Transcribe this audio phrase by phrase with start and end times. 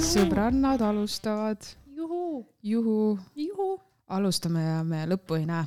[0.00, 1.62] sõbrannad alustavad.
[1.86, 3.80] juhu, juhu, juhu.
[4.08, 5.64] alustame ja me lõppu ei näe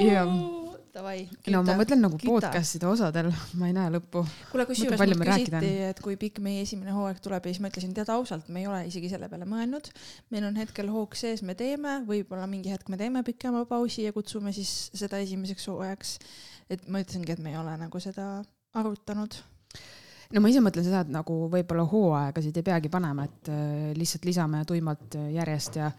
[0.00, 0.59] Jah.
[0.90, 1.20] Davai.
[1.54, 3.28] no ma mõtlen nagu podcast'ide osadel,
[3.60, 4.24] ma ei näe lõppu.
[4.50, 7.92] kuule, kusjuures mult küsiti, et kui pikk meie esimene hooaeg tuleb ja siis ma ütlesin,
[7.94, 9.92] tead ausalt, me ei ole isegi selle peale mõelnud.
[10.34, 14.14] meil on hetkel hoog sees, me teeme, võib-olla mingi hetk me teeme pikema pausi ja
[14.16, 16.16] kutsume siis seda esimeseks hooajaks.
[16.70, 18.42] et ma ütlesingi, et me ei ole nagu seda
[18.74, 19.38] arutanud.
[20.34, 24.26] no ma ise mõtlen seda, et nagu võib-olla hooaegasid ei peagi panema, et äh, lihtsalt
[24.26, 25.94] lisame tuimalt äh, järjest ja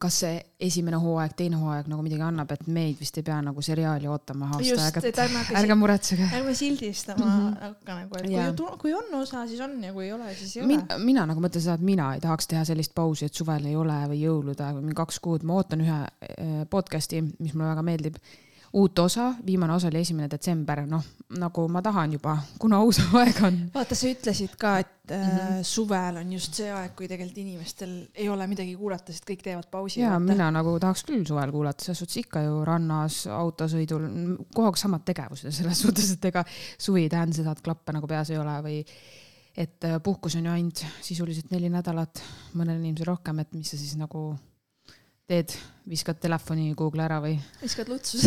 [0.00, 3.60] kas see esimene hooaeg, teine hooaeg nagu midagi annab, et meid vist ei pea nagu
[3.64, 6.28] seriaali ootama aasta aega, et ärme ärge muretsege.
[6.38, 7.60] ärme sildistama mm -hmm.
[7.66, 8.52] hakka nagu, et kui, Jaa.
[8.56, 11.04] tu- kui on osa, siis on ja kui ei ole, siis ei Min, ole.
[11.04, 13.98] mina nagu mõtlen seda, et mina ei tahaks teha sellist pausi, et suvel ei ole
[14.08, 17.82] või jõulude aeg või mingi kaks kuud, ma ootan ühe äh, podcast'i, mis mulle väga
[17.82, 18.16] meeldib.
[18.72, 21.02] Uut osa, viimane osa oli esimene detsember, noh
[21.40, 23.58] nagu ma tahan juba, kuna uus aeg on.
[23.74, 25.38] vaata, sa ütlesid ka, et mm Mhm.
[25.38, 25.62] -hmm.
[25.66, 29.66] suvel on just see aeg, kui tegelikult inimestel ei ole midagi kuulata, sest kõik teevad
[29.70, 30.00] pausi.
[30.00, 34.06] ja mina nagu tahaks küll suvel kuulata, selles suhtes ikka ju rannas, autosõidul,
[34.54, 36.44] kogu aeg samad tegevused selles suhtes, et ega
[36.78, 38.84] suvi ei tähenda seda, et klappe nagu peas ei ole või
[39.56, 42.22] et äh, puhkus on ju ainult sisuliselt neli nädalat,
[42.54, 44.36] mõnel inimesel rohkem, et mis sa siis nagu
[45.30, 45.54] teed,
[45.88, 47.36] viskad telefoni Google ära või?
[47.62, 48.26] viskad lutsus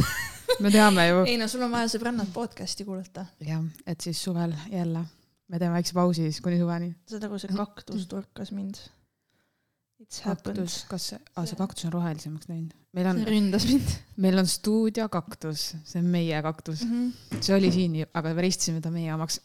[0.63, 1.25] me teame ju.
[1.27, 3.25] ei no sul on vaja sõbrannad podcast'i kuulata.
[3.43, 5.03] jah, et siis suvel jälle
[5.51, 6.93] me teeme väikse pausi siis kuni suveni.
[7.09, 8.81] saad aru, see kaktus torkas mind.
[10.03, 12.73] Kaktus, kas see, aa see kaktus on rohelisemaks läinud?
[12.93, 13.93] meil on ründas mind
[14.25, 16.91] meil on stuudiokaktus, see on meie kaktus mm.
[16.91, 17.39] -hmm.
[17.39, 19.39] see oli siin, aga me ristisime ta meie omaks.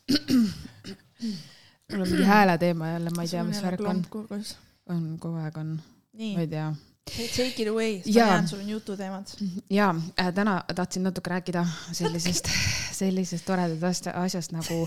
[1.92, 4.04] mul on mingi hääleteema jälle, ma ei tea, mis värk on.
[4.88, 6.72] on, kogu aeg on, ma ei, tea.
[7.16, 8.02] Take it away.
[8.04, 9.26] Diane, sul on jututeemad.
[9.70, 12.48] ja äh, täna tahtsin natuke rääkida sellisest,
[13.00, 14.82] sellisest toredast asja- asjast nagu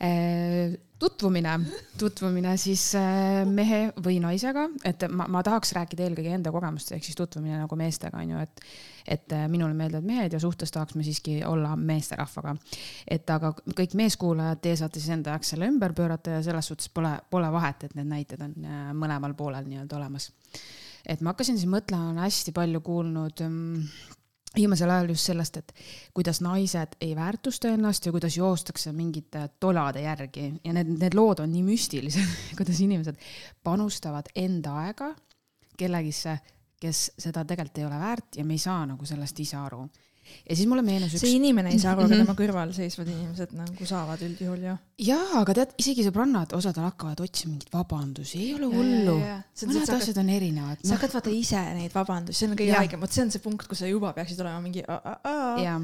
[0.00, 1.60] äh, tutvumine,
[1.98, 7.04] tutvumine siis äh, mehe või naisega, et ma, ma tahaks rääkida eelkõige enda kogemust, ehk
[7.04, 8.66] siis tutvumine nagu meestega on ju, et
[9.04, 12.54] et äh, minule meeldivad mehed ja suhtes tahaks me siiski olla meesterahvaga.
[13.10, 16.88] et aga kõik meeskuulajad, teie saate siis enda jaoks selle ümber pöörata ja selles suhtes
[16.88, 20.30] pole, pole vahet, et need näited on äh, mõlemal poolel nii-öelda olemas
[21.06, 23.82] et ma hakkasin siis mõtlema, olen hästi palju kuulnud ähm,
[24.54, 25.74] viimasel ajal just sellest, et
[26.14, 31.42] kuidas naised ei väärtusta ennast ja kuidas joostakse mingite tolade järgi ja need, need lood
[31.44, 33.18] on nii müstilised, kuidas inimesed
[33.64, 35.12] panustavad enda aega
[35.78, 36.38] kellegisse,
[36.80, 39.86] kes seda tegelikult ei ole väärt ja me ei saa nagu sellest ise aru.
[40.48, 42.24] Ja siis mulle meenus üks see inimene ei saa aru, aga Mhm.
[42.24, 44.76] tema kõrval seisvad inimesed nagu saavad üldjuhul ju.
[45.08, 49.16] jaa, aga tead, isegi sõbrannad, osadel hakkavad otsima mingeid vabandusi, ei ole hullu.
[49.20, 50.78] mõned asjad on erinevad.
[50.84, 53.66] sa hakkad vaata ise neid vabandusi, see on kõige haigem, vot see on see punkt,
[53.68, 54.82] kus sa juba peaksid olema mingi.
[54.86, 55.80] jah,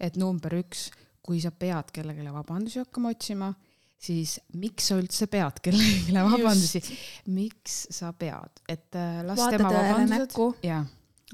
[0.00, 0.90] et number üks,
[1.22, 3.50] kui sa pead kellelegi vabandusi hakkama otsima,
[4.00, 6.80] siis miks sa üldse pead kellelegi vabandusi,
[7.26, 10.84] miks sa pead, et äh, las vaata tema vabandused, jaa,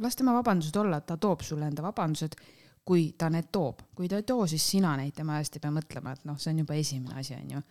[0.02, 2.36] las tema vabandused olla, ta toob sulle enda vabandused,
[2.86, 5.72] kui ta need toob, kui ta ei too, siis sina neid tema eest ei pea
[5.74, 7.62] mõtlema, et noh, see on juba esimene asi, onju.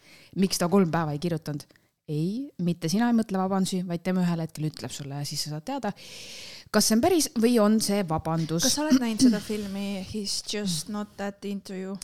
[0.43, 1.67] miks ta kolm päeva ei kirjutanud?
[2.05, 5.55] ei, mitte sina ei mõtle vabandusi, vaid tema ühel hetkel ütleb sulle ja siis sa
[5.55, 5.91] saad teada,
[6.69, 8.75] kas see on päris või on see vabandus kas.
[8.77, 11.97] sa oled näinud seda filmi He's just not that into you?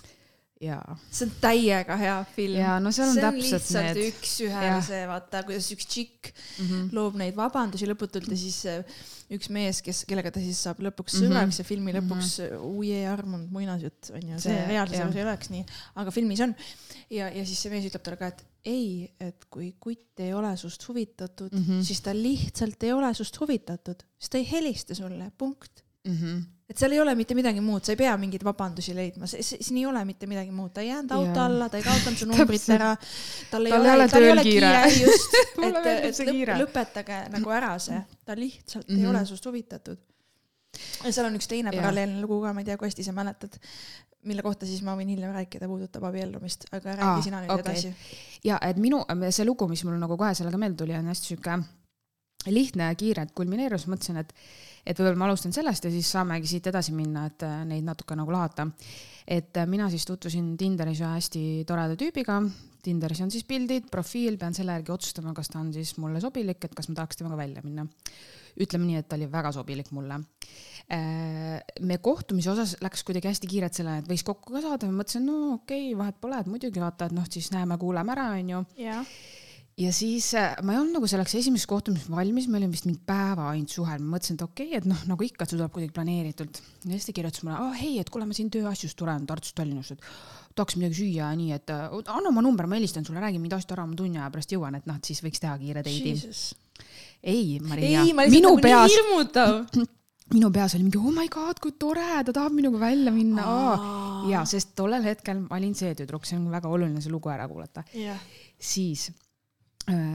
[0.62, 2.60] Jaa see on täiega hea film.
[2.60, 6.30] Jaa, no seal on see on täpselt lihtsalt need- üks-ühele see, vaata, kuidas üks tšikk
[6.32, 6.68] mm.
[6.68, 6.92] -hmm.
[6.98, 9.02] loob neid vabandusi lõputult ja siis äh,
[9.32, 14.12] üks mees, kes, kellega ta siis saab lõpuks sõbraks ja filmi lõpuks uie armunud muinasjutt
[14.18, 15.66] on ju, see reaalses elus ei oleks nii,
[16.04, 16.56] aga filmis on.
[17.10, 20.52] ja, ja siis see mees ütleb talle ka, et ei, et kui kutt ei ole
[20.60, 21.64] sust huvitatud mm.
[21.66, 21.86] -hmm.
[21.86, 25.84] siis ta lihtsalt ei ole sust huvitatud, siis ta ei helista sulle, punkt.
[26.07, 26.44] Mm -hmm.
[26.69, 29.85] et seal ei ole mitte midagi muud, sa ei pea mingeid vabandusi leidma, siin ei
[29.85, 31.45] ole mitte midagi muud, ta ei jäänud auto Jaa.
[31.45, 32.95] alla, ta ei kaotanud su numbrit ära.
[33.51, 34.67] tal ei ole tal ei ole kiire.
[34.67, 35.35] kiire, just,
[35.67, 36.56] et, et lõp, kiire.
[36.63, 38.97] lõpetage nagu ära see, ta lihtsalt mm -hmm.
[38.97, 39.06] Mhm.
[39.06, 39.98] ei ole sust huvitatud.
[41.06, 41.81] ja seal on üks teine Jaa.
[41.81, 43.59] paralleelne lugu ka, ma ei tea, kui hästi sa mäletad,
[44.24, 47.71] mille kohta siis ma võin hiljem rääkida, puudutab abiellumist, aga räägi Aa, sina nüüd okei.
[47.71, 47.94] edasi.
[48.44, 51.59] ja et minu, see lugu, mis mul nagu kohe sellega meelde tuli, on hästi sihuke
[52.50, 54.34] lihtne ja kiire, kulmineerus, mõtlesin, et
[54.86, 58.18] et võib-olla ma alustan sellest ja siis saamegi siit edasi minna, et äh, neid natuke
[58.18, 58.68] nagu lahata.
[59.28, 62.42] et äh, mina siis tutvusin Tinderis ühe hästi toreda tüübiga.
[62.82, 66.58] Tinderis on siis pildid, profiil, pean selle järgi otsustama, kas ta on siis mulle sobilik,
[66.66, 67.86] et kas ma tahaks temaga välja minna.
[68.58, 70.18] ütleme nii, et ta oli väga sobilik mulle.
[71.80, 75.24] me kohtumise osas läks kuidagi hästi kiirelt sellele, et võiks kokku ka saada, ma mõtlesin,
[75.30, 78.66] no okei okay,, vahet pole, et muidugi vaata, et noh, siis näeme-kuuleme ära, onju.
[78.82, 79.14] jah,
[79.79, 83.00] ja siis äh, ma ei olnud nagu selleks esimeseks kohtumiseks valmis, ma olin vist mingi
[83.07, 85.73] päeva ainult suhelnud, ma mõtlesin, et okei okay,, et noh, nagu ikka, et see tuleb
[85.75, 86.62] kuidagi planeeritult.
[86.85, 89.95] ja siis ta kirjutas mulle, aa hei, et kuule, ma siin tööasjust tulen Tartust Tallinnust,
[89.95, 93.44] et tahaks midagi süüa ja nii, et äh, anna oma number, ma helistan sulle, räägin
[93.44, 95.85] mind asjad ära, ma tunni aja pärast jõuan, et noh, et siis võiks teha kiire
[95.88, 96.35] date'i.
[97.23, 99.63] ei, Maria, minu nagu peas, hirmutav.
[100.35, 103.47] minu peas oli mingi oh my god, kui tore, ta tahab minuga välja minna.
[104.31, 107.50] ja, sest tollel hetkel ma olin see tüdruk, see on väga oluline see lugu ära
[107.51, 107.83] kuulata.
[107.95, 108.19] Yeah..
[108.62, 109.09] siis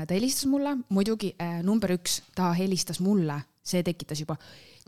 [0.07, 4.39] ta helistas mulle, muidugi äh, number üks, ta helistas mulle, see tekitas juba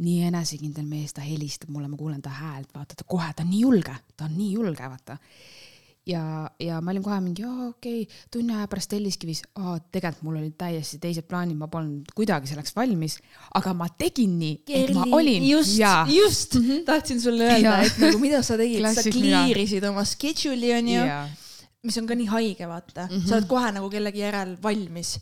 [0.05, 3.51] nii enesekindel mees, ta helistab mulle, ma kuulen ta häält, vaata ta kohe, ta on
[3.51, 5.19] nii julge, ta on nii julge, vaata.
[6.09, 6.23] Ja,
[6.63, 8.05] ja ma olin kohe mingi, okei.
[8.07, 9.43] Okay,, tunni aja pärast Telliskivis,
[9.93, 13.19] tegelikult mul olid täiesti teised plaanid, ma polnud kuidagi selleks valmis,
[13.59, 15.45] aga ma tegin nii, et ma olin.
[15.51, 15.77] just,
[16.15, 16.57] just.
[16.57, 16.87] Mm, -hmm.
[16.87, 21.05] tahtsin sulle öelda, et nagu mida sa tegid, sa clear isid oma schedule'i onju
[21.87, 23.07] mis on ka nii haige, vaata.
[23.07, 23.29] Mm, -hmm.
[23.29, 25.19] sa oled kohe nagu kellegi järel valmis,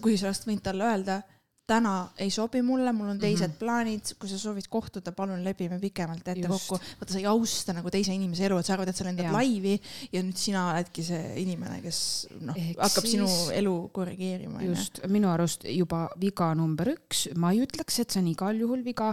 [0.00, 1.22] kui sa oleks võinud talle öelda
[1.68, 3.58] täna ei sobi mulle, mul on teised mm -hmm.
[3.58, 6.68] plaanid, kui sa soovid kohtuda, palun lepime pikemalt ette Just.
[6.68, 6.78] kokku.
[7.00, 9.74] vaata, sa ei austa nagu teise inimese elu, et sa arvad, et sa lendad laivi
[10.12, 12.00] ja nüüd sina oledki see inimene, kes
[12.40, 13.12] noh, hakkab siis...
[13.12, 13.28] sinu
[13.60, 14.62] elu korrigeerima.
[14.62, 18.84] just, minu arust juba viga number üks, ma ei ütleks, et see on igal juhul
[18.84, 19.12] viga,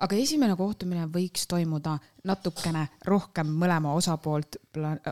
[0.00, 4.56] aga esimene kohtumine võiks toimuda natukene rohkem mõlema osapoolt,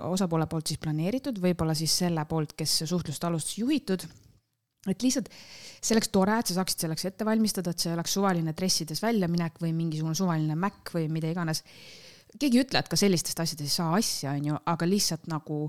[0.03, 4.09] osapoole poolt siis planeeritud, võib-olla siis selle poolt, kes suhtlust alustas, juhitud
[4.89, 5.29] et lihtsalt
[5.81, 9.61] see oleks tore, et sa saaksid selleks ette valmistada, et see oleks suvaline dressides väljaminek
[9.61, 11.63] või mingisugune suvaline mäkk või mida iganes.
[12.39, 15.63] keegi ei ütle, et ka sellistest asjadest ei saa asja, onju, aga lihtsalt nagu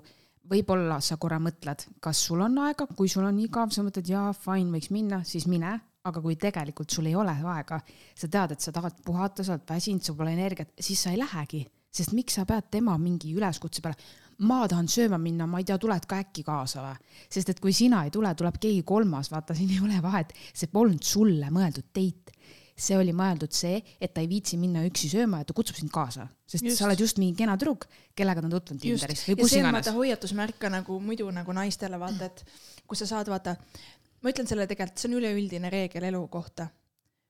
[0.52, 4.32] võib-olla sa korra mõtled, kas sul on aega, kui sul on igav, sa mõtled jaa,
[4.34, 5.78] fine, võiks minna, siis mine,
[6.08, 7.80] aga kui tegelikult sul ei ole aega,
[8.18, 11.22] sa tead, et sa tahad puhata, sa oled väsinud, sul pole energiat, siis sa ei
[11.22, 11.62] lähegi,
[11.92, 14.00] sest miks sa pead tema mingi üleskutse peale
[14.48, 16.98] ma tahan sööma minna, ma ei tea, tuled ka äkki kaasa või?
[17.32, 20.72] sest et kui sina ei tule, tuleb keegi kolmas, vaata, siin ei ole vahet, see
[20.72, 22.38] polnud sulle mõeldud date.
[22.82, 25.92] see oli mõeldud see, et ta ei viitsi minna üksi sööma ja ta kutsub sind
[25.94, 26.80] kaasa, sest just.
[26.80, 27.86] sa oled just mingi kena tüdruk,
[28.18, 29.90] kellega ta on tutvunud Tinderis või kus iganes.
[29.94, 32.46] hoiatusmärk ka nagu muidu nagu naistele vaata, et
[32.88, 33.58] kui sa saad vaata,
[34.22, 36.72] ma ütlen selle tegelikult, see on üleüldine reegel elu kohta.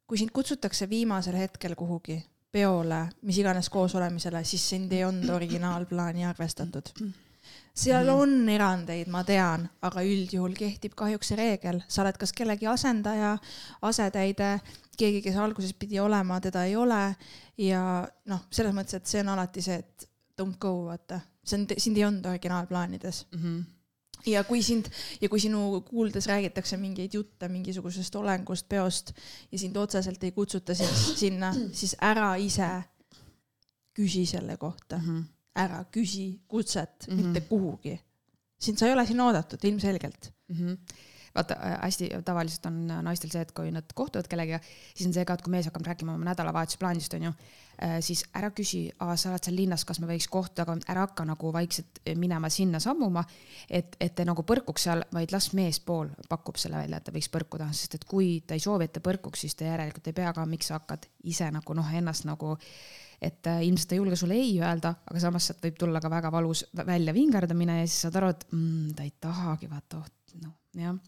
[0.07, 2.21] kui sind kutsutakse viimasel hetkel kuhugi
[2.51, 6.93] peole, mis iganes koosolemisele, siis sind ei olnud originaalplaani arvestatud.
[7.73, 8.19] seal mhm.
[8.19, 13.37] on erandeid, ma tean, aga üldjuhul kehtib kahjuks see reegel, sa oled kas kellegi asendaja,
[13.81, 14.53] asetäide,
[14.97, 17.03] keegi, kes alguses pidi olema, teda ei ole
[17.57, 17.83] ja
[18.27, 21.97] noh, selles mõttes, et see on alati see, et don't go, vaata, see on, sind
[21.97, 23.43] ei olnud originaalplaanides mm.
[23.43, 23.69] -hmm
[24.25, 24.89] ja kui sind
[25.21, 29.13] ja kui sinu kuuldes räägitakse mingeid jutte mingisugusest olengust, peost
[29.51, 32.69] ja sind otseselt ei kutsuta siis sinna, siis ära ise
[33.93, 35.05] küsi selle kohta mm.
[35.05, 35.23] -hmm.
[35.55, 37.25] ära küsi kutset mm -hmm.
[37.25, 37.99] mitte kuhugi.
[38.61, 40.55] sind, sa ei ole siin oodatud ilmselgelt mm.
[40.55, 40.77] -hmm
[41.35, 44.63] vaata äh, hästi tavaliselt on naistel see, et kui nad kohtuvad kellegagi,
[44.93, 47.33] siis on see ka, et kui mees hakkab rääkima oma nädalavahetusplaanist, onju,
[47.83, 51.25] äh, siis ära küsi, sa oled seal linnas, kas me võiks kohtuda, aga ära hakka
[51.29, 53.23] nagu vaikselt minema sinna sammuma,
[53.69, 57.31] et, et te nagu põrkuks seal, vaid las meespool pakub selle välja, et ta võiks
[57.33, 60.33] põrkuda, sest et kui ta ei soovi, et ta põrkuks, siis ta järelikult ei pea
[60.35, 62.57] ka, miks sa hakkad ise nagu noh, ennast nagu
[63.21, 66.09] et äh, ilmselt ta ei julge sulle ei öelda, aga samas sealt võib tulla ka
[66.09, 70.39] väga valus välja vingerdamine ja siis saad aru, et mm, ta ei tahagi, vaata, oh
[70.41, 70.99] noh, jah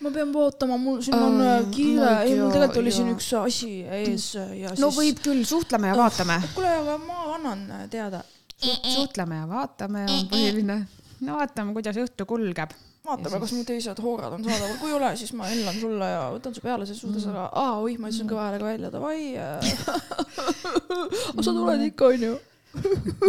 [0.00, 3.70] ma pean vaatama, mul siin on oh, kiire, ei mul tegelikult oli siin üks asi
[3.84, 4.80] ees ja siis.
[4.80, 6.36] no võib küll, suhtleme ja vaatame.
[6.54, 7.60] kuule, aga ma annan
[7.92, 8.20] teada
[8.60, 8.86] Suht,.
[8.94, 10.78] suhtleme ja vaatame on põhiline.
[11.26, 12.70] no vaatame, kuidas õhtu kulgeb.
[13.04, 16.22] vaatame, kas mu teised hoorad on saadaval, kui ei ole, siis ma hellan sulle ja
[16.36, 21.42] võtan su peale selles suhtes, aga aa, oih, ma ütlesin kõva häälega välja, davai aga
[21.44, 22.32] sa tuled ikka, onju.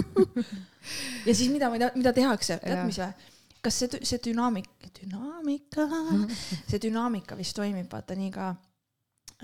[1.27, 3.30] ja siis mida, mida, mida tehakse, tead mis või?
[3.65, 5.85] Kas see, see dünaamik, dünaamika,
[6.69, 8.49] see dünaamika vist toimib vaata nii ka,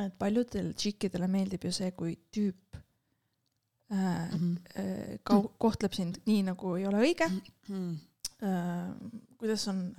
[0.06, 5.20] et paljudel tšikkidele meeldib ju see, kui tüüp äh, mm -hmm.
[5.30, 7.42] kau-, kohtleb sind nii, nagu ei ole õige mm.
[7.70, 7.96] -hmm.
[8.38, 8.90] Äh,
[9.38, 9.96] kuidas on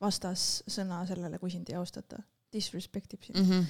[0.00, 2.22] vastassõna sellele, kui sind ei austata?
[2.52, 3.50] Disrespect ib sind mm.
[3.50, 3.66] -hmm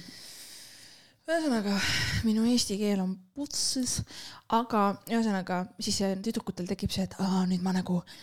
[1.23, 1.79] ühesõnaga,
[2.23, 4.01] minu eesti keel on putsis,
[4.49, 8.13] aga ühesõnaga siis tüdrukutel tekib see, et aa, nüüd ma nagu äh,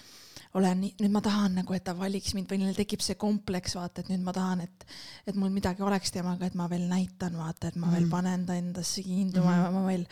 [0.59, 3.76] olen nii, nüüd ma tahan nagu, et ta valiks mind või neil tekib see kompleks,
[3.78, 4.87] vaata, et nüüd ma tahan, et,
[5.30, 7.95] et mul midagi oleks temaga, et ma veel näitan, vaata, et ma mm.
[7.95, 9.62] veel panen ta endasse kiinduma mm.
[9.62, 10.04] ja ma veel,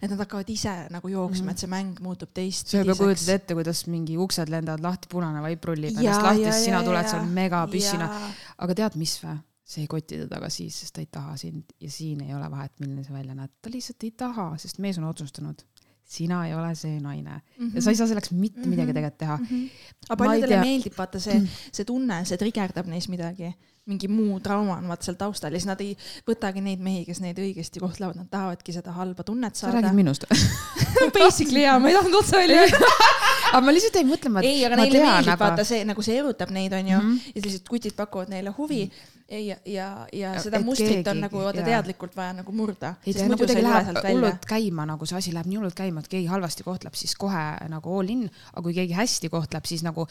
[0.00, 2.76] et nad hakkavad ise nagu jooksma mm., et see mäng muutub teistpidiseks.
[2.76, 6.68] sa juba kujutad ette, kuidas mingi uksed lendavad lahti, punane vaip rullib ennast lahti, siis
[6.68, 8.10] sina tuled seal megapüssina.
[8.66, 9.38] aga tead, mis vä?
[9.66, 12.46] see ei koti teda ka siis, sest ta ei taha sind ja siin ei ole
[12.52, 15.64] vahet, milline sa välja näed, ta lihtsalt ei taha, sest mees on otsustanud
[16.06, 17.68] sina ei ole see naine mm Mhm.
[17.68, 17.74] -hmm.
[17.76, 18.68] ja sa ei saa selleks mitte mm -hmm.
[18.68, 19.34] midagi tegelikult teha.
[20.08, 21.40] aga Ma ei paljudele tea- meeldib vaata see,
[21.72, 23.50] see tunne, see trigerdab neis midagi,
[23.86, 25.96] mingi muu trauma on vaata seal taustal ja siis nad ei
[26.30, 29.94] võtagi neid mehi, kes neid õigesti kohtlevad, nad tahavadki seda halba tunnet sa saada räägid.
[29.94, 30.24] minust
[31.18, 32.78] Basically jaa, ma ei tahtnud otse välja öelda.
[33.52, 36.16] aga ma lihtsalt jäin mõtlema, et ei, aga neile meeldib aga- vaata see nagu see
[36.18, 37.12] erutab neid onju mm Mhm.
[37.16, 37.32] -hmm.
[37.34, 41.10] ja sellised kutid pakuvad neile huvi ja, ja, ja, ja Ja seda et mustrit keegi-
[41.10, 42.94] on nagu vaata teadlikult vaja nagu murda.
[43.06, 46.62] nagu kuidagi läheb hullult käima, nagu see asi läheb nii hullult käima, et keegi halvasti
[46.62, 50.06] kohtleb, siis kohe nagu all in, aga kui keegi hästi kohtleb, siis nagu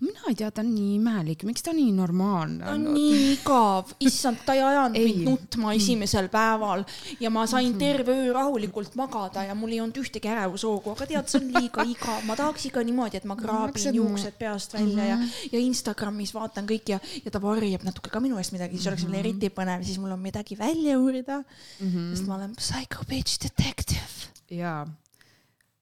[0.00, 2.64] mina ei tea, ta on nii imelik, miks ta nii normaalne?
[2.64, 5.04] Ta on nii igav, issand, ta ei ajanud Ei.
[5.14, 6.84] mind nutma esimesel päeval
[7.20, 11.28] ja ma sain terve öö rahulikult magada ja mul ei olnud ühtegi ärevushoogu, aga tead,
[11.30, 15.18] see on liiga igav, ma tahaks ikka niimoodi, et ma kraabin juuksed peast välja ja,
[15.52, 19.06] ja Instagramis vaatan kõik ja, ja ta varjab natuke ka minu eest midagi, siis oleks
[19.06, 22.08] veel eriti põnev, siis mul on midagi välja uurida mm, -hmm.
[22.14, 24.32] sest ma olen psycho bitch detective.
[24.50, 24.82] jaa,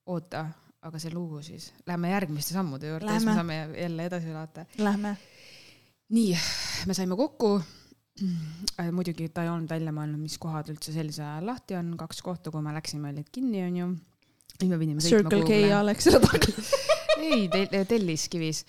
[0.06, 0.46] oota,
[0.84, 4.66] aga see lugu siis, lähme järgmiste sammude juurde, siis me saame jälle edasi elada.
[4.78, 5.16] Lähme.
[6.08, 6.38] nii,
[6.86, 7.60] me saime kokku.
[8.94, 12.52] muidugi ta ei olnud välja mõelnud, mis kohad üldse sellisel ajal lahti on, kaks kohta,
[12.54, 13.88] kui me läksime, olid kinni, onju.
[14.58, 16.52] siis me pidime sõitma Circle K ja Alexela taga.
[17.24, 18.64] ei te,, Telliskivis.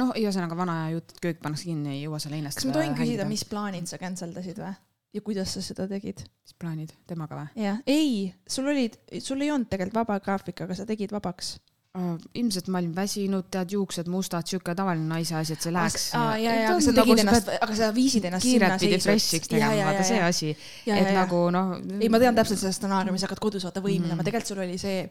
[0.00, 2.60] noh, ühesõnaga vana aja jutt, et köök pannakse kinni, ei jõua seal heinast.
[2.60, 4.74] kas ma tohin küsida, mis plaanid sa cancel dasid või?
[5.16, 6.24] ja kuidas sa seda tegid?
[6.44, 10.76] mis plaanid temaga või jah, ei, sul olid, sul ei olnud tegelikult vaba graafik, aga
[10.76, 11.56] sa tegid vabaks.
[11.96, 12.18] uh,?
[12.36, 16.10] ilmselt ma olin väsinud, tead, juuksed mustad, siuke tavaline naise asi, et see läheks.
[16.18, 20.54] aga sa tegid ennast, aga sa viisid ennast kiirelt pidi fresh'iks tegema, vaata see asi,
[20.92, 21.76] et nagu noh.
[21.96, 24.80] ei, ma tean täpselt seda stsenaariumi, sa hakkad kodus vaata võimlema mm., tegelikult sul oli
[24.82, 25.04] see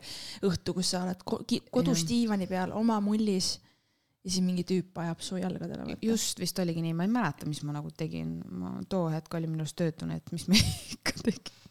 [0.46, 1.26] õhtu, kus sa oled
[1.74, 3.56] kodus diivani peal oma mullis
[4.26, 5.98] ja siis mingi tüüp ajab su jalgadele.
[6.02, 9.54] just vist oligi nii, ma ei mäleta, mis ma nagu tegin, ma too hetk olin
[9.54, 10.60] minu arust töötune, et mis me
[10.98, 11.62] ikka tegime.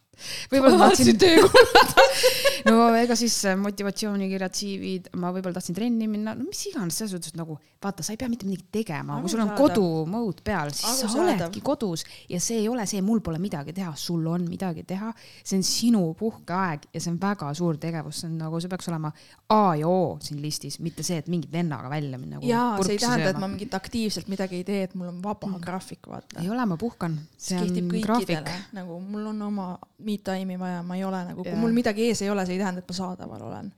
[0.52, 2.08] Võib-olla ma tahtsin töökohta.
[2.68, 7.16] no ega siis äh, motivatsioonikirjad, CV-d, ma võib-olla tahtsin trenni minna, no mis iganes, selles
[7.16, 10.72] suhtes nagu vaata, sa ei pea mitte midagi tegema, kui sul on kodu mode peal,
[10.72, 11.24] siis sa Arusaadav.
[11.24, 15.12] oledki kodus ja see ei ole see, mul pole midagi teha, sul on midagi teha.
[15.44, 18.88] see on sinu puhkeaeg ja see on väga suur tegevus, see on nagu, see peaks
[18.92, 19.12] olema
[19.52, 22.40] A ja O siin listis, mitte see, et mingi vennaga välja minna.
[22.42, 25.50] jaa, see ei tähenda, et ma mingit aktiivselt midagi ei tee, et mul on vaba
[25.60, 26.50] graafik, vaata ei.
[26.50, 29.68] ole, ma puhkan, see kehtib kõikidele, nagu mul on oma
[30.04, 32.62] me time'i vaja, ma ei ole nagu, kui mul midagi ees ei ole, see ei
[32.62, 33.72] tähenda, et ma saadaval olen.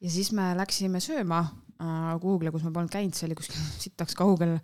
[0.00, 4.16] ja siis me läksime sööma äh, kuhugile, kus ma polnud käinud, see oli kuskil sitaks
[4.18, 4.58] kaugel,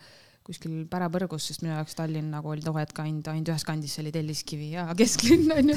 [0.45, 4.03] kuskil pärapõrgus, sest minu jaoks Tallinn nagu oli too hetk ainult, ainult ühes kandis, see
[4.05, 5.77] oli Telliskivi ja kesklinn onju.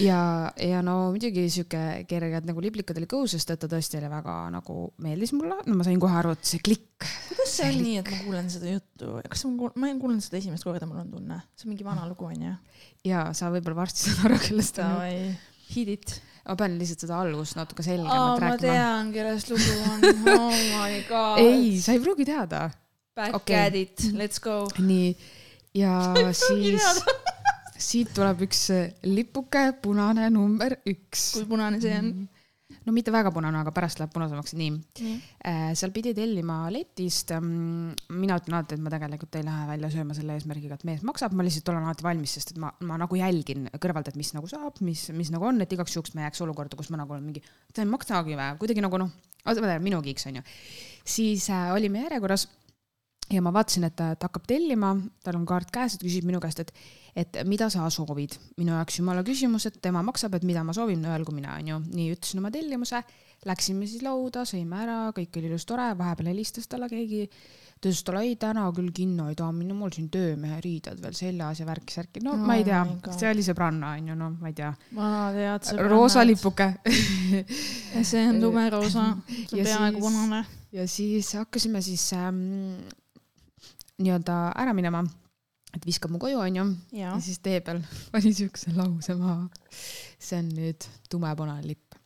[0.00, 0.20] ja,
[0.56, 4.38] ja no muidugi sihuke kerged nagu liblikad oli kõhu, sest et ta tõesti oli väga
[4.54, 7.04] nagu meeldis mulle, no ma sain kohe aru, et see klikk.
[7.28, 10.64] kuidas see on nii, et ma kuulen seda juttu, kas ma ma kuulen seda esimest
[10.64, 12.56] korda, mul on tunne, see on mingi vana lugu onju.
[13.10, 15.38] ja sa võib-olla varsti saad aru, kellest ta on.
[15.68, 16.18] Hit it.
[16.48, 18.60] ma pean lihtsalt seda algust natuke selgemalt ma rääkima.
[18.64, 21.44] tean, kellest lugu on, oh my god.
[21.44, 22.70] ei, sa ei pruugi teada.
[23.18, 23.58] Back okei.
[23.58, 24.62] at it, let's go.
[24.78, 25.10] nii,
[25.74, 25.98] ja
[26.44, 26.84] siis
[27.78, 31.32] siit tuleb üks äh, lipuke, punane number üks.
[31.38, 32.12] kui punane see on?
[32.88, 34.70] no mitte väga punane, aga pärast läheb punasemaks, nii.
[35.02, 35.16] nii.
[35.76, 37.34] seal pidi tellima letist.
[37.42, 41.34] mina ütlen alati, et ma tegelikult ei lähe välja sööma selle eesmärgiga, et mees maksab,
[41.36, 44.50] ma lihtsalt olen alati valmis, sest et ma, ma nagu jälgin kõrvalt, et mis nagu
[44.50, 47.26] saab, mis, mis nagu on, et igaks juhuks ma jääks olukorda, kus ma nagu olen
[47.28, 47.44] mingi,
[47.74, 49.12] ta ei maksagi või, kuidagi nagu noh,
[49.84, 50.44] minu kiiks onju.
[51.08, 52.48] siis äh, olime järjekorras
[53.32, 54.94] ja ma vaatasin, et ta, hakkab tellima,
[55.24, 56.72] tal on kaart käes, ta küsib minu käest, et,
[57.18, 58.38] et mida sa soovid.
[58.56, 61.80] minu jaoks jumala küsimus, et tema maksab, et mida ma soovin, öelgu mina, onju.
[61.92, 63.02] nii ütlesin oma tellimuse,
[63.46, 67.28] läksime siis lauda, sõime ära, kõik oli ilus tore, vahepeal helistas talle keegi.
[67.78, 71.14] ta ütles talle, ei täna küll kinno ei taha minna, mul siin töömehe riided veel
[71.14, 74.30] seljas ja värki-särki, no Oh ma ei tea my God., see oli sõbranna onju, no
[74.40, 74.72] ma ei tea.
[74.96, 75.92] vanad head sõbrannad.
[75.92, 76.24] roosa.
[76.26, 76.70] lipuke
[78.10, 80.40] see on tumeroosa, see on peaaegu siis- punane.
[80.72, 82.88] ja siis hakkasime siis ähm,
[84.02, 85.02] nii-öelda ära minema,
[85.74, 86.64] et viskab mu koju, onju.
[86.96, 87.12] ja.
[87.22, 87.80] siis tee peal
[88.12, 89.48] pani siukse lause maha.
[90.18, 91.98] see on nüüd tumepunane lipp.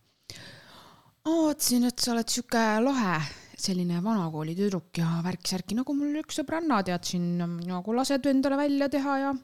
[1.29, 3.21] ootasin, et sa oled siuke lahe,
[3.63, 9.19] selline vanakooli tüdruk ja värk-särki, nagu mul üks sõbranna teadsin, nagu lased endale välja teha
[9.27, 9.35] ja.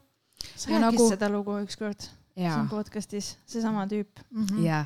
[0.54, 4.44] sa ja rääkisid nagu- seda lugu ükskord siin, podcast'is, seesama tüüp mm.
[4.44, 4.64] -hmm.
[4.64, 4.84] ja,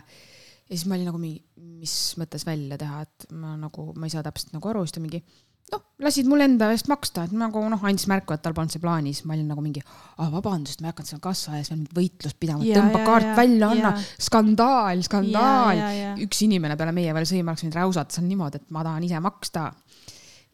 [0.69, 4.14] ja siis ma olin nagu mingi, mis mõttes välja teha, et ma nagu, ma ei
[4.14, 5.23] saa täpselt nagu aru, siis ta mingi
[5.73, 8.83] noh, lasid mul enda eest maksta, et nagu noh, andis märku, et tal polnud see
[8.83, 9.83] plaanis, ma olin nagu mingi,
[10.19, 13.71] vabandust, ma ei hakanud seal kassa ees veel võitlust pidama, tõmba ja, kaart ja, välja,
[13.76, 13.95] anna
[14.29, 15.83] skandaal, skandaal.
[16.26, 19.23] üks inimene peale meie veel sõima oleks võinud räusata seal niimoodi, et ma tahan ise
[19.25, 19.71] maksta.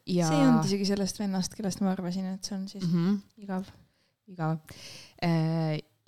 [0.06, 2.96] ja see ei olnud isegi sellest vennast, kellest ma arvasin, et see on siis mm.
[2.96, 3.70] -hmm igav.
[4.28, 4.58] igav.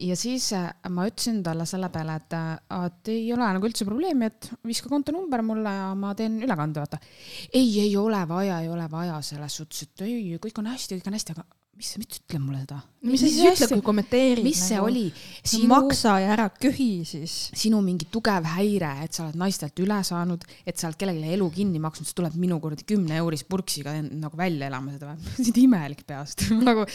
[0.00, 3.86] Ja siis äh, ma ütlesin talle selle peale, et, äh, et ei ole nagu üldse
[3.88, 7.00] probleemi, et viska kontonumber mulle ja ma teen ülekande, vaata.
[7.52, 11.10] ei, ei ole vaja, ei ole vaja selles suhtes, et ei, kõik on hästi, kõik
[11.12, 12.78] on hästi, aga mis, mis ütle mulle seda?
[13.06, 14.44] mis sa siis ütled, kui kommenteerid?
[14.44, 15.04] mis see nagu, oli?
[15.40, 15.68] sinu...
[15.70, 17.36] maksa ja ära köhi siis.
[17.56, 21.48] sinu mingi tugev häire, et sa oled naistelt üle saanud, et sa oled kellelegi elu
[21.54, 25.32] kinni maksnud, siis tuleb minu kuradi kümne eurist purksiga nagu välja elama seda või?
[25.38, 26.86] see on imelik peast nagu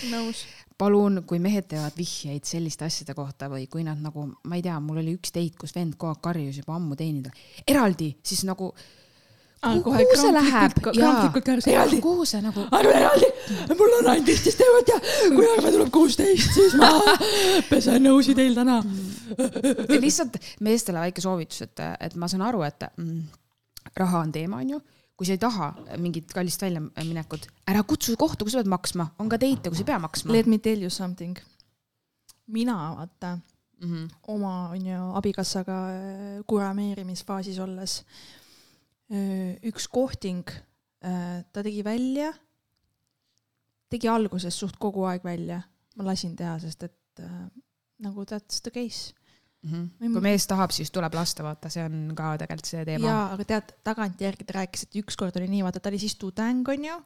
[0.79, 4.75] palun, kui mehed teevad vihjeid selliste asjade kohta või kui nad nagu, ma ei tea,
[4.83, 7.31] mul oli üks date, kus vend kogu aeg karjus juba ammu teenida,
[7.65, 8.73] eraldi siis nagu
[9.61, 10.75] kuhu, kuhu see läheb?
[12.03, 12.65] kuhu see nagu?
[12.71, 13.29] arvan eraldi,
[13.77, 14.99] mul on ainult viisteist eurot ja
[15.35, 16.91] kui arve tuleb kuusteist, siis ma
[17.71, 18.81] pesen nõusi teil täna.
[19.95, 23.23] lihtsalt meestele väike soovitus, et, et ma saan aru, et mm,
[24.03, 24.81] raha on teema, onju
[25.15, 25.69] kui sa ei taha
[26.01, 29.87] mingit kallist väljaminekut, ära kutsu kohta, kus sa pead maksma, on ka teite, kus ei
[29.87, 30.33] pea maksma.
[30.35, 31.37] Let me tell you something.
[32.47, 33.37] mina vaata
[33.81, 34.09] mm -hmm.
[34.27, 38.05] oma onju abikassaga äh, kurameerimisfaasis olles
[39.09, 40.49] üks kohting,
[40.99, 42.31] ta tegi välja,
[43.93, 45.59] tegi alguses suht kogu aeg välja,
[45.95, 47.21] ma lasin teha, sest et
[48.01, 49.13] nagu that's the case
[49.65, 49.89] mm.
[49.99, 50.13] -hmm.
[50.13, 53.07] kui mees tahab, siis tuleb lasta, vaata, see on ka tegelikult see teema.
[53.07, 56.67] jaa, aga tead, tagantjärgi ta rääkis, et ükskord oli nii, vaata, ta oli siis tudeng,
[56.67, 56.97] onju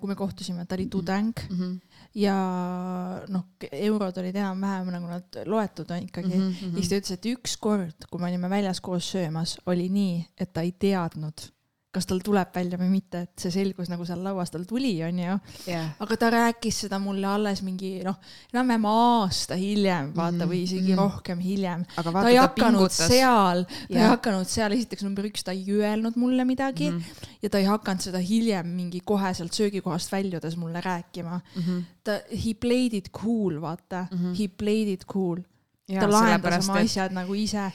[0.00, 1.80] kui me kohtusime, ta oli tudeng mm -hmm.
[2.14, 2.36] ja
[3.28, 6.50] noh, eurod olid enam-vähem nagu nad loetud on ikkagi mm.
[6.52, 6.76] -hmm.
[6.76, 10.52] ja siis ta ütles, et ükskord, kui me olime väljas koos söömas, oli nii, et
[10.52, 11.53] ta ei teadnud
[11.94, 15.36] kas tal tuleb välja või mitte, et see selgus nagu seal lauas tal tuli, onju
[15.68, 15.92] yeah..
[16.02, 18.18] aga ta rääkis seda mulle alles mingi noh,
[18.52, 20.52] enam-vähem aasta hiljem, vaata mm, -hmm.
[20.52, 21.02] või isegi mm -hmm.
[21.02, 21.84] rohkem hiljem.
[21.94, 23.08] ta ei hakanud pingutas.
[23.12, 24.02] seal, ta yeah.
[24.02, 27.28] ei hakanud seal, esiteks number üks, ta ei öelnud mulle midagi mm -hmm.
[27.42, 31.62] ja ta ei hakanud seda hiljem mingi koheselt söögikohast väljudes mulle rääkima mm.
[31.62, 31.82] -hmm.
[32.04, 34.38] ta, he played it cool, vaata mm, -hmm.
[34.40, 35.40] he played it cool.
[36.00, 37.12] ta lahendas oma asjad et...
[37.12, 37.72] nagu ise.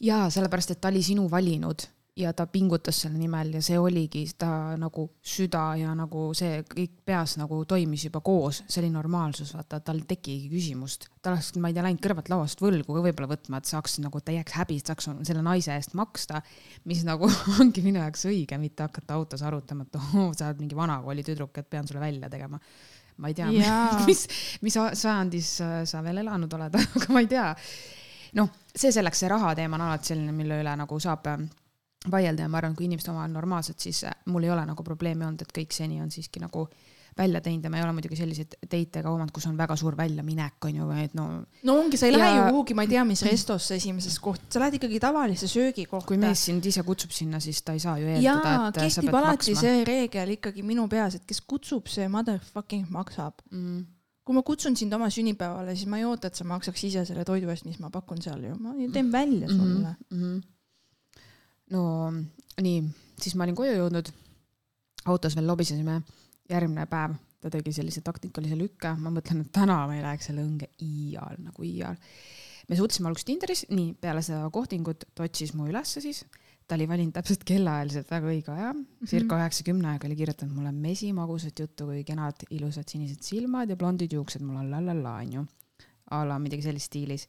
[0.00, 4.24] jaa, sellepärast, et ta oli sinu valinud ja ta pingutas selle nimel ja see oligi
[4.38, 9.52] ta nagu süda ja nagu see kõik peas nagu toimis juba koos, see oli normaalsus,
[9.54, 11.08] vaata, tal ei tekigi küsimust.
[11.22, 14.20] ta oleks, ma ei tea, läinud kõrvalt lauast võlgu ka võib-olla võtma, et saaks nagu,
[14.20, 16.42] ta ei jääks häbi, et saaks selle naise eest maksta,
[16.90, 17.30] mis nagu
[17.62, 21.54] ongi minu jaoks õige, mitte hakata autos arutama, et oh, sa oled mingi vanakooli tüdruk,
[21.62, 22.58] et pean sulle välja tegema
[23.18, 23.48] ma ei tea,
[24.08, 24.26] mis,
[24.62, 25.54] mis sajandis
[25.90, 27.48] sa veel elanud oled aga ma ei tea.
[28.38, 31.30] noh, see selleks, see raha teema on alati selline, mille üle nagu saab
[32.10, 35.26] vaielda ja ma arvan, kui inimesed omavahel normaalsed, siis äh, mul ei ole nagu probleemi
[35.26, 36.68] olnud, et kõik seni on siiski nagu
[37.18, 39.96] välja teinud ja ma ei ole muidugi selliseid date'e ka omanud, kus on väga suur
[39.98, 41.26] väljaminek, on ju, et no.
[41.66, 42.20] no ongi, sa ei ja...
[42.22, 46.06] lähe ju kuhugi, ma ei tea, mis restosse esimeses koht, sa lähed ikkagi tavalisse söögikohta.
[46.06, 49.06] kui mees sind ise kutsub sinna, siis ta ei saa ju eeldada, et kehtib sa
[49.08, 49.62] pead alati maksma.
[49.64, 53.86] see reegel ikkagi minu peas, et kes kutsub, see motherfucking maksab mm
[54.28, 57.22] kui ma kutsun sind oma sünnipäevale, siis ma ei oota, et sa maksaks ise selle
[57.24, 60.18] toidu eest, mis ma pakun seal ju, ma teen välja sulle mm.
[60.20, 60.42] -hmm
[61.74, 61.82] no
[62.62, 62.82] nii,
[63.20, 64.10] siis ma olin koju jõudnud,
[65.08, 66.00] autos veel lobisesime,
[66.50, 70.42] järgmine päev ta tegi sellise taktikalise lükke, ma mõtlen, et täna ma ei läheks selle
[70.42, 71.98] õnge iial nagu iial.
[72.68, 76.24] me suutsime alguses Tinderis, nii peale seda kohtingut ta otsis mu ülesse siis,
[76.68, 80.56] ta oli valinud täpselt kellaajaliselt väga õige aja mm -hmm., circa üheksa-kümne aega oli kirjutanud
[80.56, 84.96] mulle mesimagusat juttu, kui kenad ilusad sinised silmad ja blondid juuksed mul on la la
[85.02, 85.46] la onju,
[86.10, 87.28] a la midagi sellises stiilis.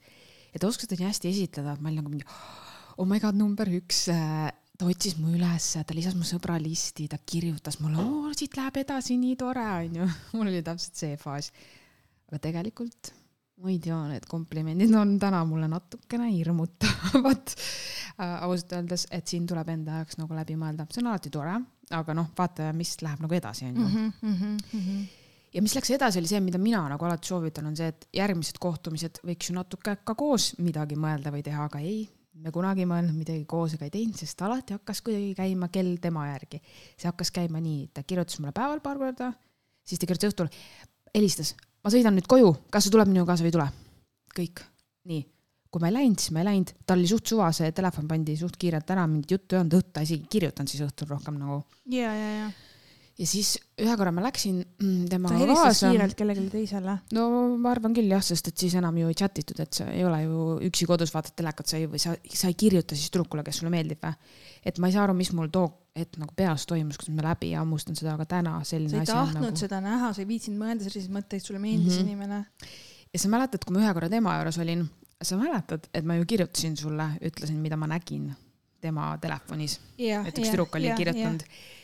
[0.53, 2.25] ja ta oskas teda nii hästi esitleda, et ma olin nagu mingi
[2.99, 7.19] oh my god, number üks, äh, ta otsis mu üles, ta lisas mu sõbralisti, ta
[7.19, 10.09] kirjutas mulle, oo, siit läheb edasi, nii tore, onju.
[10.35, 11.51] mul oli täpselt see faas.
[12.29, 13.13] aga tegelikult
[13.59, 17.53] ma ei tea, need komplimendid on täna mulle natukene hirmutavad
[18.21, 21.55] äh, ausalt öeldes, et siin tuleb enda jaoks nagu läbi mõelda, see on alati tore,
[21.95, 23.87] aga noh, vaata, mis läheb nagu edasi, onju.
[23.87, 25.01] Mhm, mhm, mhm.
[25.55, 28.61] ja mis läks edasi, oli see, mida mina nagu alati soovitan, on see, et järgmised
[28.63, 32.05] kohtumised võiks ju natuke ka koos midagi mõelda või teha, aga ei,
[32.43, 35.97] me kunagi ei mõelnud midagi koos ega ei teinud, sest alati hakkas kuidagi käima kell
[36.01, 36.61] tema järgi.
[36.95, 39.31] see hakkas käima nii, ta kirjutas mulle päeval paar korda,
[39.83, 40.51] siis ta kirjutas õhtul,
[41.15, 43.67] helistas, ma sõidan nüüd koju, kas sa tuled minuga kaasa või ei tule?
[44.39, 44.63] kõik,
[45.09, 45.25] nii.
[45.69, 48.37] kui ma ei läinud, siis ma ei läinud, tal oli suht suva, see telefon pandi
[48.39, 51.63] suht kiirelt ära, mingit juttu ei olnud, ta isegi kirjutanud siis õhtul rohkem nagu.
[51.91, 52.49] ja, ja, ja
[53.19, 55.43] ja siis ühe korra ma läksin mm, temaga kaasa.
[55.43, 56.95] ta helistas kiirelt kellelegi teisele?
[57.15, 57.25] no
[57.59, 60.05] ma arvan küll jah, sest et siis enam ju ei chat itud, et sa ei
[60.07, 63.43] ole ju üksi kodus, vaatad telekat, sa ei, või sa, sa ei kirjuta siis tüdrukule,
[63.47, 64.15] kes sulle meeldib või.
[64.63, 65.67] et ma ei saa aru, mis mul too
[65.99, 69.17] hetk nagu peas toimus, kuidas ma läbi hammustan seda, aga täna selline asi on nagu.
[69.17, 69.63] sa ei tahtnud nagu...
[69.65, 72.07] seda näha, sa ei viitsinud mõelda selliseid mõtteid, sulle meeldis mm -hmm.
[72.07, 72.45] inimene.
[73.13, 74.85] ja sa mäletad, kui ma ühe korra tema juures olin,
[75.21, 78.31] sa mäletad, et ma ju kirjutasin sulle, ütlesin, mida ma nägin
[78.79, 79.79] tema telefonis.
[79.97, 81.79] et üks tüdruk oli ja, kirjutanud ja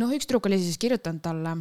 [0.00, 1.54] noh, üks tüdruk oli siis kirjutanud talle,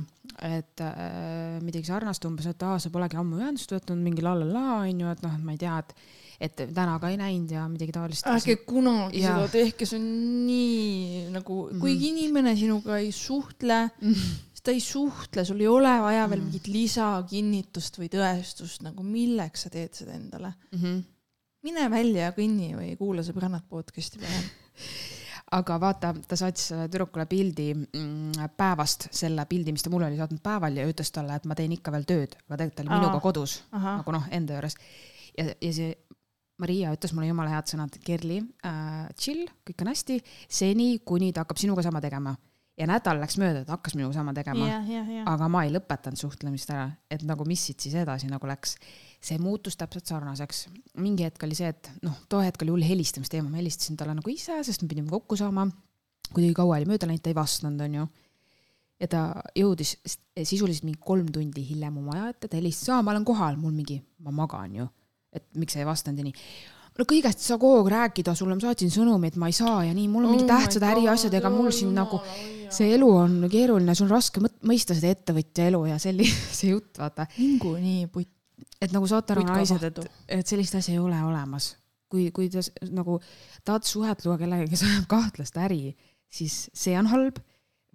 [0.45, 4.47] et äh, midagi sarnast umbes, et aa, sa polegi ammu ühendust võtnud, mingi la la
[4.47, 5.95] la onju, et noh, et ma ei tea, et
[6.41, 8.25] et täna ka ei näinud ja midagi taolist.
[8.25, 9.35] ärge kunagi ja.
[9.35, 10.07] seda tehke, see on
[10.47, 11.83] nii nagu mm, -hmm.
[11.83, 14.63] kuigi inimene sinuga ei suhtle mm, -hmm.
[14.63, 16.43] ta ei suhtle, sul ei ole vaja veel -hmm.
[16.49, 20.79] mingit lisakinnitust või tõestust, nagu milleks sa teed seda endale mm.
[20.81, 21.03] -hmm.
[21.69, 24.49] mine välja ja kõnni või kuula sõbrannad podcast'i parem
[25.57, 30.41] aga vaata, ta saatis tüdrukule pildi mm, päevast, selle pildi, mis ta mulle oli saatnud
[30.43, 33.19] päeval ja ütles talle, et ma teen ikka veel tööd, aga tegelikult ta oli minuga
[33.23, 33.97] kodus Aha.
[33.99, 34.77] nagu noh, enda juures.
[35.37, 35.91] ja, ja see
[36.61, 38.37] Maria ütles mulle jumala head sõnad, Kerli
[38.67, 42.35] äh,, chill, kõik on hästi, seni kuni ta hakkab sinuga sama tegema.
[42.79, 44.87] Ja nädal läks mööda, ta hakkas minuga sama tegema yeah,.
[44.87, 45.27] Yeah, yeah.
[45.29, 48.77] aga ma ei lõpetanud suhtlemist ära, et nagu mis siit siis edasi nagu läks.
[49.21, 50.67] see muutus täpselt sarnaseks.
[50.97, 54.33] mingi hetk oli see, et noh, too hetk oli hull helistamisteema, ma helistasin talle nagu
[54.33, 55.67] ise, sest me pidime kokku saama.
[56.31, 58.07] kuidagi kaua oli mööda läinud, ta ei vastanud, onju
[59.01, 59.21] ja ta
[59.57, 63.57] jõudis sisuliselt mingi kolm tundi hiljem oma aja ette, ta helistas, aa, ma olen kohal,
[63.57, 64.89] mul mingi, ma magan ju
[65.31, 66.45] et miks sa ei vastanud ja nii.
[66.99, 69.83] No kõigest ei saa kogu aeg rääkida, sulle ma saatsin sõnumi, et ma ei saa
[69.87, 72.19] ja nii, mul on oh mingi tähtsad äriasjad, ega mul siin nagu
[72.71, 77.27] see elu on keeruline, sul on raske mõista seda ettevõtja elu ja sellise jutt, vaata.
[77.37, 78.31] mingu nii putt.
[78.81, 80.01] et nagu saate aru, naised, et,
[80.39, 81.75] et sellist asja ei ole olemas.
[82.11, 83.21] kui, kui te nagu
[83.63, 85.95] tahate suhet luua kellegagi, kes ajab kahtlast äri,
[86.31, 87.39] siis see on halb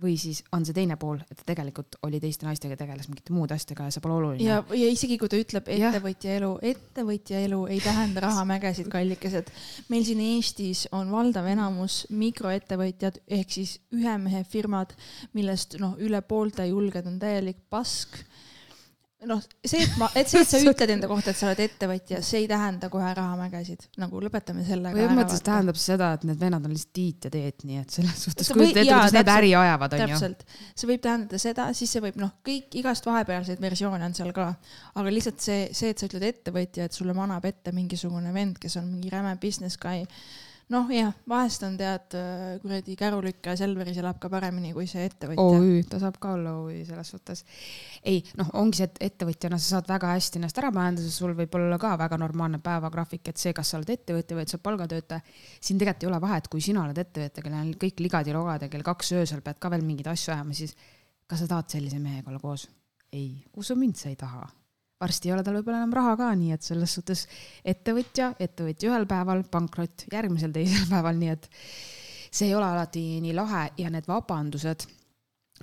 [0.02, 3.56] või siis on see teine pool, et ta tegelikult oli teiste naistega, tegeles mingite muude
[3.56, 4.44] asjadega ja see pole oluline.
[4.44, 9.48] ja, ja isegi kui ta ütleb ettevõtja elu, ettevõtja elu ei tähenda rahamägesid, kallikesed.
[9.88, 14.92] meil siin Eestis on valdav enamus mikroettevõtjad ehk siis ühe mehe firmad,
[15.32, 18.20] millest noh, üle poolte julged on täielik pask
[19.24, 22.20] noh, see, et ma, et see, et sa ütled enda kohta, et sa oled ettevõtja,
[22.24, 24.96] see ei tähenda kohe rahamägesid, nagu lõpetame sellega.
[24.98, 28.22] või mõttes tähendab seda, et need vennad on lihtsalt Tiit ja Teet, nii et selles
[28.28, 30.08] suhtes kujuta ette, kuidas need äri ajavad, onju.
[30.12, 34.32] täpselt, see võib tähendada seda, siis see võib noh, kõik igast vahepealseid versioone on seal
[34.36, 34.50] ka,
[35.00, 38.76] aga lihtsalt see, see, et sa ütled ettevõtja, et sulle manab ette mingisugune vend, kes
[38.82, 40.04] on mingi räme business guy
[40.74, 45.04] noh, jah, vahest on tead äh, kuradi kärulükk ja Selveris elab ka paremini kui see
[45.06, 45.60] ettevõtja.
[45.60, 47.44] OÜ, ta saab ka olla OÜ selles suhtes.
[48.02, 51.54] ei, noh, ongi see, et ettevõtjana sa saad väga hästi ennast ära majandada, sul võib
[51.60, 54.66] olla ka väga normaalne päevagraafik, et see, kas sa oled ettevõtja või et sa oled
[54.66, 58.36] palgatöötaja, siin tegelikult ei ole vahet, kui sina oled ettevõtja, kellel on kõik ligad ja
[58.36, 60.74] rogad ja kell kaks öösel pead ka veel mingeid asju ajama, siis
[61.26, 62.68] kas sa tahad sellise mehega olla koos?
[63.14, 64.48] ei, usu mind, sa ei taha
[65.00, 67.26] varsti ei ole tal võib-olla enam raha ka, nii et selles suhtes
[67.64, 71.50] ettevõtja, ettevõtja ühel päeval, pankrot järgmisel teisel päeval, nii et
[72.30, 74.86] see ei ole alati nii lahe ja need vabandused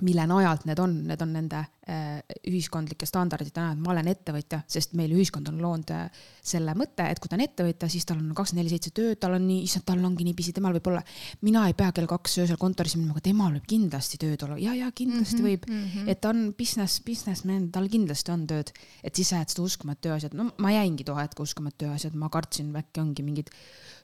[0.02, 2.18] mille najalt need on, need on nende äh,
[2.50, 7.20] ühiskondlike standardite najal, ma olen ettevõtja, sest meil ühiskond on loonud äh, selle mõtte, et
[7.22, 9.86] kui ta on ettevõtja, siis tal on kakskümmend neli seitse tööd, tal on nii, issand,
[9.86, 11.04] tal ongi nii pisi, temal võib olla,
[11.46, 14.58] mina ei pea kell kaks öösel kontorisse minema, aga temal võib kindlasti tööd olla.
[14.62, 15.70] Ja, ja kindlasti mm -hmm, võib.
[15.70, 16.10] mm, -hmm.
[16.10, 19.94] et ta on business, businessman, tal kindlasti on tööd, et siis sa jääd seda uskuma,
[19.94, 23.50] et tööasjad, no ma jäingi too hetk uskuma, et tööasjad, ma kartsin, äkki ongi mingid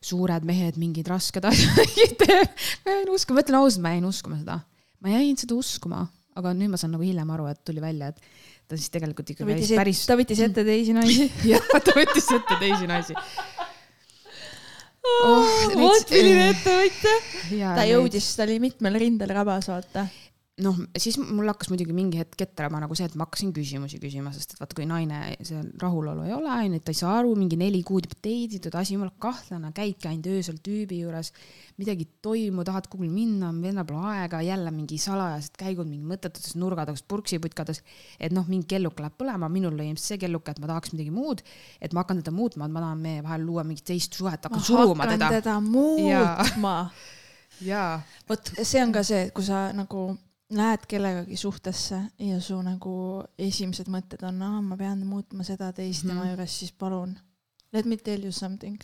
[0.01, 2.27] suured mehed, mingid rasked asjad.
[2.85, 4.61] Ma jäin uskuma, ma ütlen ausalt, ma jäin uskuma seda
[5.01, 6.05] ma jäin seda uskuma,
[6.39, 8.21] aga nüüd ma saan nagu hiljem aru, et tuli välja, et
[8.71, 10.05] ta siis tegelikult ikka käis päris.
[10.07, 13.17] ta võttis ette teisi naisi jah, ta võttis ette teisi naisi
[15.03, 15.51] oh,.
[15.75, 17.15] vot milline ettevõtja.
[17.79, 20.07] ta jõudis, ta oli mitmel rindel rabas, vaata
[20.65, 24.33] noh, siis mul hakkas muidugi mingi hetk ketrama nagu see, et ma hakkasin küsimusi küsima,
[24.35, 27.33] sest et vaata, kui naine, see rahulolu ei ole, onju, et ta ei saa aru,
[27.39, 31.33] mingi neli kuud juba teiditud, asi jumala kahtlane, käidki ainult öösel tüübi juures,
[31.81, 36.57] midagi ei toimu, tahad kuhugi minna, vennal pole aega, jälle mingi salajased käigud mingi mõttetutes
[36.61, 37.83] nurgades, purksiputkades.
[38.21, 41.15] et noh, mingi kelluke läheb põlema, minul lõi ilmselt see kelluke, et ma tahaks midagi
[41.15, 41.45] muud,
[41.81, 44.67] et ma hakkan teda muutma, et ma tahan meie vahel luua mingit teist suhet, hakkan
[44.67, 45.31] suruma teda.
[45.31, 46.75] hakkan teda muutma.
[47.65, 48.01] jaa.
[48.29, 50.11] vot see on ka see, kui sa nagu
[50.51, 52.93] lähed kellegagi suhtesse ja su nagu
[53.39, 56.15] esimesed mõtted on, aa, ma pean muutma seda teist mm -hmm.
[56.15, 57.19] tema juures, siis palun,
[57.73, 58.79] let me tell you something.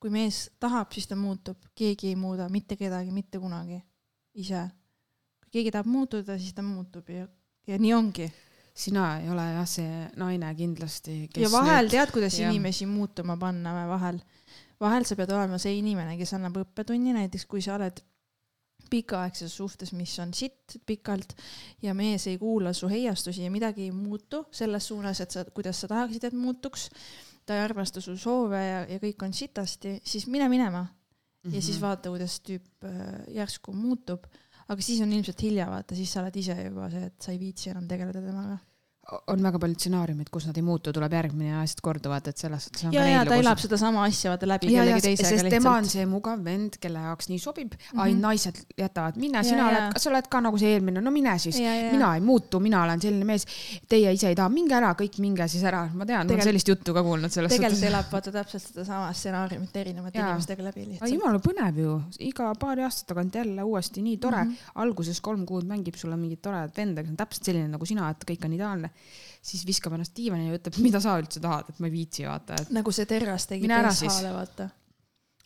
[0.00, 3.82] kui mees tahab, siis ta muutub, keegi ei muuda mitte kedagi mitte kunagi
[4.34, 4.70] ise.
[5.42, 7.28] kui keegi tahab muutuda, siis ta muutub ja,
[7.66, 8.32] ja nii ongi.
[8.74, 11.28] sina ei ole jah see naine kindlasti.
[11.36, 11.90] ja vahel nüüd...
[11.90, 12.50] tead, kuidas ja.
[12.50, 14.20] inimesi muutuma panna, vahel,
[14.80, 18.02] vahel sa pead olema see inimene, kes annab õppetunni, näiteks kui sa oled
[18.92, 21.34] pikaaegses suhtes, mis on sitt pikalt
[21.82, 25.80] ja mees ei kuula su heiastusi ja midagi ei muutu selles suunas, et sa, kuidas
[25.82, 26.88] sa tahaksid, et muutuks,
[27.46, 31.50] ta ei armasta su soove ja, ja kõik on sitasti, siis mine minema mm.
[31.50, 31.54] -hmm.
[31.56, 34.26] ja siis vaata, kuidas tüüp äh, järsku muutub.
[34.68, 37.40] aga siis on ilmselt hilja, vaata, siis sa oled ise juba see, et sa ei
[37.40, 38.58] viitsi enam tegeleda temaga
[39.26, 42.68] on väga palju stsenaariumeid, kus nad ei muutu, tuleb järgmine ja asjad korduvad, et selles
[42.68, 45.82] suhtes ja, ja ta elab sedasama asja vaata läbi ja, kellegi teisega sest tema on
[45.82, 45.92] lihtsalt.
[45.96, 47.98] see mugav vend, kelle jaoks nii sobib mm, Mhm.
[47.98, 48.02] -hmm.
[48.04, 49.66] ainult naised jätavad Ja, sina ja.
[49.68, 51.56] oled, sa oled ka nagu see eelmine, no mine siis.
[51.92, 53.46] Mina ei muutu, mina olen selline mees.
[53.88, 56.68] Teie ise ei taha, minge ära, kõik minge siis ära, ma tean, ma olen sellist
[56.68, 57.90] juttu ka kuulnud selles tegelikult suhtes.
[57.90, 61.10] elab vaata täpselt sedasama stsenaariumit erinevate inimestega läbi lihtsalt.
[61.10, 64.48] jumala põnev ju, iga paari aasta tagant jälle uuesti nii tore mm.
[64.48, 64.54] Mhm.
[64.54, 64.82] -hmm.
[64.86, 68.24] alguses kolm kuud mängib sulle mingit toredat venda, kes on täpselt selline nagu sina, et
[68.30, 68.90] kõik on ideaalne.
[69.42, 72.60] Siis viskab ennast diivani ja ütleb, mida sa üldse tahad, et ma ei viitsi vaata,
[72.60, 73.70] et nagu see Terras tegi.
[73.70, 74.68] PSH-le vaata.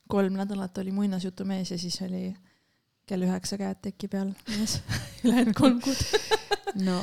[0.09, 2.29] kolm nädalat oli muinasjutumees ja siis oli
[3.07, 4.81] kell üheksa käed teki peal mees.
[5.25, 6.05] ülejäänud kolm kuud.
[6.87, 7.01] no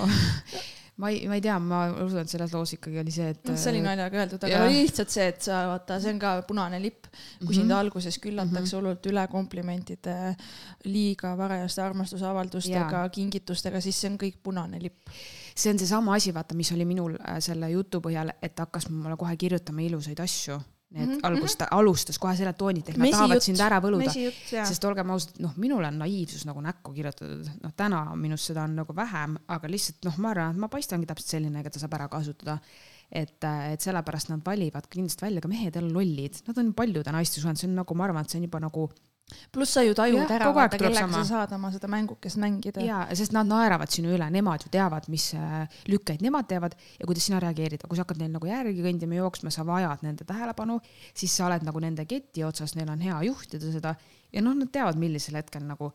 [0.97, 3.39] ma ei, ma ei tea, ma usun, et selles loos ikkagi oli see, et.
[3.49, 6.33] noh, see oli naljaga öeldud, aga oli lihtsalt see, et sa vaata, see on ka
[6.47, 7.07] punane lipp.
[7.39, 7.53] kui Mhm.
[7.61, 10.35] sind alguses küllatakse hullult üle komplimentide,
[10.85, 15.09] liiga varajaste armastusavaldustega, kingitustega, siis see on kõik punane lipp.
[15.55, 19.17] see on seesama asi, vaata, mis oli minul äh, selle jutu põhjal, et hakkas mulle
[19.17, 20.59] kohe kirjutama ilusaid asju.
[20.93, 21.27] Nii et mm Mhm, -hmm.
[21.27, 24.11] alguses ta alustas kohe selle toonilt, et nad Mesijutt, tahavad sind ära võluda.
[24.67, 28.75] sest olgem ausad, noh, minul on naiivsus nagu näkku kirjutatud, noh, täna minust seda on
[28.75, 32.07] nagu vähem, aga lihtsalt noh, ma arvan, et ma paistangi täpselt selline, keda saab ära
[32.07, 32.59] kasutada.
[33.11, 37.41] et, et sellepärast nad valivad kindlasti välja ka mehed jälle lollid, nad on paljude naiste
[37.41, 38.89] suhtes, see on nagu, ma arvan, et see on juba nagu
[39.53, 42.83] pluss sa ju tajud Jah, ära, vaata, kellega sa saad oma seda mängukest mängida.
[42.83, 47.07] ja, sest nad naeravad sinu üle, nemad ju teavad, mis äh, lükkeid nemad teevad ja
[47.09, 50.79] kuidas sina reageerid, kui sa hakkad neil nagu järgi kõndima, jooksma, sa vajad nende tähelepanu,
[51.15, 53.95] siis sa oled nagu nende keti otsas, neil on hea juhtida seda.
[54.33, 55.91] Ja noh, nad teavad, millisel hetkel nagu,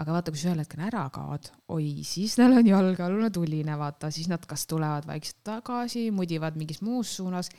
[0.00, 4.10] aga vaata, kui sa ühel hetkel ära kaod, oi, siis neil on jalgealune tuline, vaata,
[4.14, 7.52] siis nad kas tulevad vaikselt tagasi, mudivad mingis muus suunas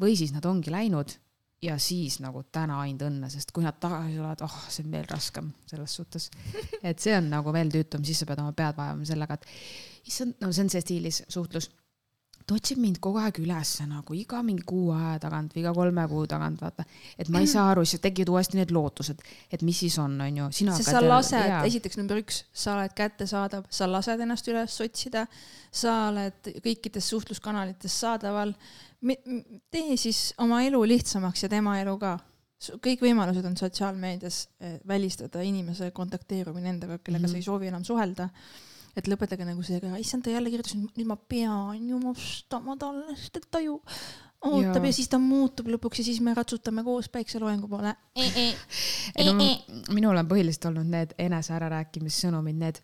[0.00, 1.12] või siis nad ongi läinud
[1.64, 5.06] ja siis nagu täna ainult õnne, sest kui nad tagasi tulevad, oh, see on veel
[5.10, 6.28] raskem selles suhtes.
[6.88, 10.36] et see on nagu veel tüütum, siis sa pead oma pead vaevama sellega, et issand,
[10.42, 11.70] no see on see stiilis suhtlus.
[12.44, 16.04] Ta otsib mind kogu aeg ülesse nagu iga mingi kuu aja tagant või iga kolme
[16.10, 16.84] kuu tagant, vaata.
[17.18, 20.40] et ma ei saa aru, siis tekivad uuesti need lootused, et mis siis on, on
[20.42, 20.48] ju.
[20.58, 25.24] sest sa lased, esiteks number üks, sa oled kättesaadav, sa lased ennast üles otsida,
[25.72, 28.52] sa oled kõikides suhtluskanalites saadaval.
[29.72, 32.18] tee siis oma elu lihtsamaks ja tema elu ka.
[32.84, 37.32] kõik võimalused on sotsiaalmeedias eh, välistada inimese kontakteerumine endaga, kellega mm -hmm.
[37.32, 38.28] sa ei soovi enam suhelda.
[38.96, 43.40] Et lõpetage nagu see, issand, ta jälle kirjutas, nüüd ma pean ju vastama talle, sest
[43.40, 43.80] et ta ju
[44.44, 44.90] ootab Jaa.
[44.90, 47.94] ja siis ta muutub lõpuks ja siis me ratsutame koos päikseloojangu poole.
[49.16, 49.34] ei no
[49.94, 52.80] minul on põhiliselt olnud need enese ärarääkimissõnumid, need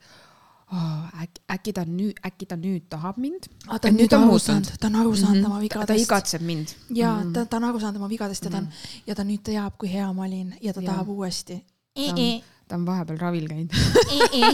[0.72, 3.50] oh, äkki, äkki ta nüüd, äkki ta nüüd tahab mind.
[3.66, 6.04] Ta on nüüd aru saanud, ta on aru saanud oma ta vigadest.
[6.06, 6.76] igatseb mind.
[6.94, 7.34] ja Mhm.
[7.36, 8.70] ta, ta on aru saanud oma vigadest ja ta on,
[9.06, 10.94] ja ta nüüd teab, kui hea ma olin ja ta Jaa.
[10.94, 11.60] tahab uuesti.
[11.94, 13.74] Ta on, ta on vahepeal ravil käinud.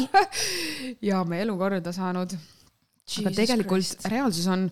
[1.09, 2.33] Ja me elu korda saanud,
[3.21, 4.67] aga tegelikult reaalsus on,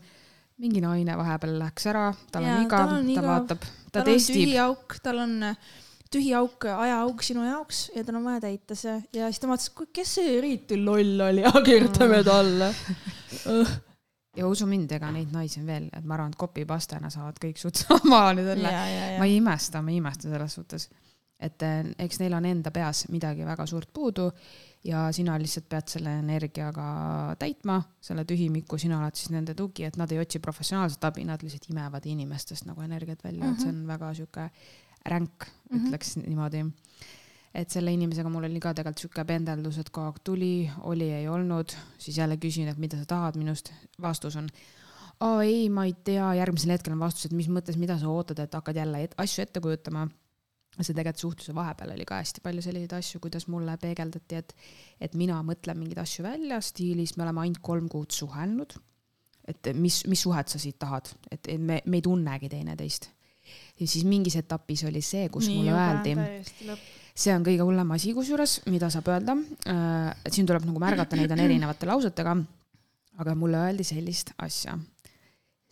[0.62, 4.12] mingi naine vahepeal läks ära, tal on igav tal on, ta vaatab, ta tal on
[4.12, 4.38] testib.
[4.38, 5.72] tühi, auk, tal on äh,
[6.14, 8.94] tühi auk, ajaauk sinu jaoks ja tal on vaja täita see.
[9.16, 12.70] Ja siis ta vaatas, kes see eriti loll oli, kirjutame talle.
[14.38, 17.61] ja usu mind, ega neid naisi on veel, et ma arvan, et copy-pastena saavad kõik
[17.61, 18.76] suht sama nüüd jälle.
[19.18, 20.88] ma ei imesta, ma ei imesta selles suhtes,
[21.40, 24.29] et eh, eks neil on enda peas midagi väga suurt puudu
[24.85, 26.87] ja sina lihtsalt pead selle energiaga
[27.40, 31.42] täitma selle tühimiku, sina oled siis nende tugi, et nad ei otsi professionaalset abi, nad
[31.42, 33.55] lihtsalt imevad inimestest nagu energiat välja mm, -hmm.
[33.55, 34.51] et see on väga sihuke
[35.07, 36.29] ränk, ütleks mm -hmm.
[36.29, 36.64] niimoodi.
[37.55, 41.29] et selle inimesega mul oli ka tegelikult sihuke pendeldus, et kogu aeg tuli, oli, ei
[41.29, 44.49] olnud, siis jälle küsin, et mida sa tahad minust, vastus on
[45.20, 48.38] aa ei, ma ei tea, järgmisel hetkel on vastus, et mis mõttes, mida sa ootad,
[48.42, 50.09] et hakkad jälle et, asju ette kujutama.
[50.82, 54.54] See tegelikult suhtluse vahepeal oli ka hästi palju selliseid asju, kuidas mulle peegeldati, et,
[55.06, 58.74] et mina mõtlen mingeid asju välja stiilis, me oleme ainult kolm kuud suhelnud.
[59.44, 63.10] et mis, mis suhet sa siit tahad, et et me, me ei tunnegi teineteist.
[63.80, 66.78] ja siis mingis etapis oli see, kus Nii mulle öeldi,
[67.14, 69.37] see on kõige hullem asi kusjuures, mida saab öelda
[69.68, 70.14] äh,.
[70.30, 72.37] siin tuleb nagu märgata, neid on erinevate lausetega.
[73.18, 74.78] aga mulle öeldi sellist asja.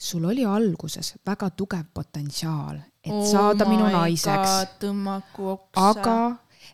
[0.02, 4.80] Sul oli alguses väga tugev potentsiaal, et oh saada minu naiseks,
[5.78, 6.16] aga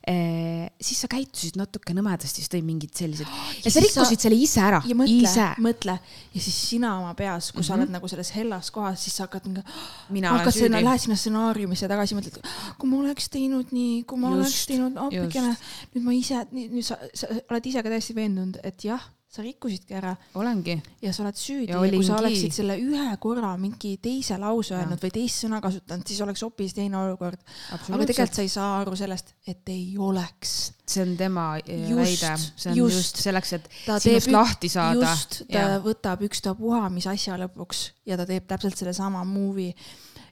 [0.08, 4.24] eh, siis sa käitusid natuke nõmedasti, siis tõi mingid sellised ja, Ja sa rikkusid sa-
[4.24, 5.98] selle ise ära, ja mõtle mõtle.
[6.32, 7.68] Ja siis sina oma peas, kui mm -hmm.
[7.68, 11.88] sa oled nagu selles hellas kohas, siis sa hakkad olen hakkad sinna, lähed sinna stsenaariumisse
[11.88, 12.40] tagasi, mõtled,
[12.78, 16.46] kui ma oleks teinud nii, kui ma Just, oleks teinud appikene just., nüüd ma ise,
[16.52, 21.10] nüüd sa, sa oled ise ka täiesti veendunud, et jah, sa rikkusidki ära olengi ja
[21.12, 25.02] sa oled süüdi Ja ja, kui sa oleksid selle ühe korra mingi teise lause öelnud
[25.04, 27.42] või teist sõna kasutanud, siis oleks hoopis teine olukord.
[27.76, 30.54] aga tegelikult, sa ei saa aru sellest, et ei oleks.
[30.88, 32.96] see on tema eh, Just, väide, see on just.
[32.96, 35.12] just, selleks, et sinust lahti saada.
[35.12, 35.78] just, ta ja.
[35.84, 39.74] võtab ükstapuha mis asja lõpuks ja ta teeb täpselt sellesama movie.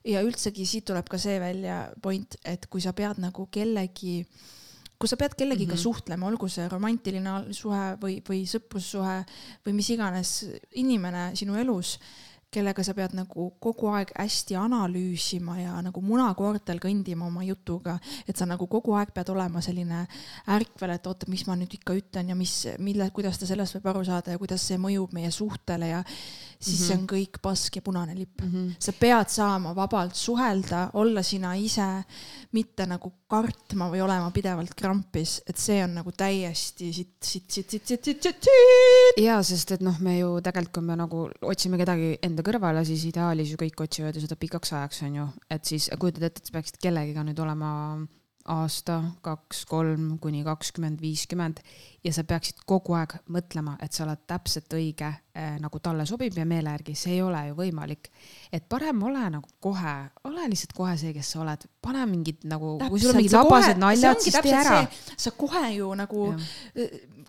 [0.09, 4.23] ja üldsegi siit tuleb ka see välja point, et kui sa pead nagu kellegi,
[4.99, 5.77] kui sa pead kellegiga mm.
[5.77, 5.83] -hmm.
[5.83, 9.19] suhtlema, olgu see romantiline suhe või, või sõprussuhe
[9.67, 11.99] või mis iganes inimene sinu elus,
[12.57, 18.37] kellega sa pead nagu kogu aeg hästi analüüsima ja nagu munakoortel kõndima oma jutuga, et
[18.37, 20.05] sa nagu kogu aeg pead olema selline
[20.57, 23.91] ärkvel, et oota, mis ma nüüd ikka ütlen ja mis, mille, kuidas ta sellest võib
[23.93, 26.03] aru saada ja kuidas see mõjub meie suhtele ja
[26.59, 26.89] siis mm -hmm.
[26.89, 28.51] see on kõik pask ja punane lipp mm.
[28.53, 28.75] -hmm.
[28.79, 32.05] sa pead saama vabalt suhelda, olla sina ise,
[32.53, 37.71] mitte nagu kartma või olema pidevalt krampis, et see on nagu täiesti siit, siit, siit,
[37.71, 38.47] siit, siit, siit, siit.
[39.25, 43.07] ja sest et noh, me ju tegelikult, kui me nagu otsime kedagi enda kõrvale, siis
[43.11, 46.59] ideaalis ju kõik otsivad ju seda pikaks ajaks, onju, et siis kujutad ette, et sa
[46.59, 47.73] peaksid kellegiga nüüd olema
[48.53, 51.61] aasta, kaks, kolm kuni kakskümmend, viiskümmend
[52.07, 56.37] ja sa peaksid kogu aeg mõtlema, et sa oled täpselt õige eh, nagu talle sobib
[56.39, 58.11] ja meele järgi, see ei ole ju võimalik.
[58.53, 59.97] et parem ole nagu kohe,
[60.31, 63.83] ole lihtsalt kohe see, kes sa oled, pane mingid nagu, kui sul on mingid labased
[63.83, 64.85] naljad, siis tee ära.
[65.17, 66.29] sa kohe ju nagu,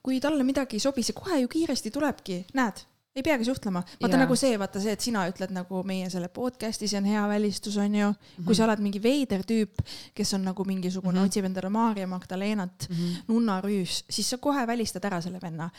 [0.06, 2.86] kui talle midagi ei sobi, see kohe ju kiiresti tulebki, näed
[3.18, 4.22] ei peagi suhtlema, vaata Jaa.
[4.24, 7.78] nagu see, vaata see, et sina ütled nagu meie selle podcast'i, see on hea välistus,
[7.82, 8.12] on ju.
[8.46, 9.82] kui sa oled mingi veider tüüp,
[10.18, 11.24] kes on nagu mingisugune mm.
[11.24, 11.32] -hmm.
[11.32, 13.24] otsib endale Maarja Magdalenat mm, -hmm.
[13.28, 15.70] nunnarüüs, siis sa kohe välistad ära selle venna.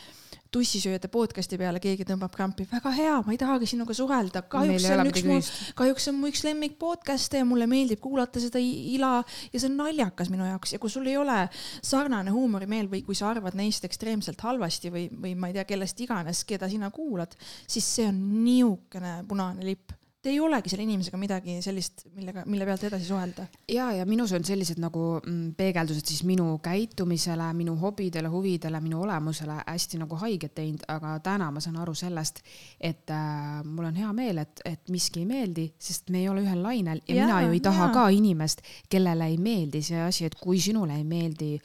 [0.53, 4.95] Tussisööjate podcast'i peale keegi tõmbab krampi, väga hea, ma ei tahagi sinuga suhelda, kahjuks see
[4.97, 5.37] on üks mu
[5.77, 9.69] kahjuks see on mu üks lemmik podcast'e ja mulle meeldib kuulata seda ila ja see
[9.69, 10.73] on naljakas minu jaoks.
[10.73, 11.37] Ja kui sul ei ole
[11.85, 16.01] sarnane huumorimeel või kui sa arvad neist ekstreemselt halvasti või, või ma ei tea, kellest
[16.01, 17.37] iganes, keda sina kuulad,
[17.69, 19.98] siis see on niisugune punane lipp.
[20.19, 23.45] Te ei olegi selle inimesega midagi sellist, millega, mille pealt edasi suhelda.
[23.71, 28.99] ja, ja minus on sellised nagu mm, peegeldused siis minu käitumisele, minu hobidele, huvidele, minu
[29.05, 32.43] olemusele hästi nagu haiget teinud, aga täna ma saan aru sellest,
[32.81, 36.43] et äh, mul on hea meel, et, et miski ei meeldi, sest me ei ole
[36.43, 37.93] ühel lainel ja, ja mina ju ei taha jaa.
[37.95, 41.55] ka inimest, kellele ei meeldi see asi, et kui sinule ei meeldi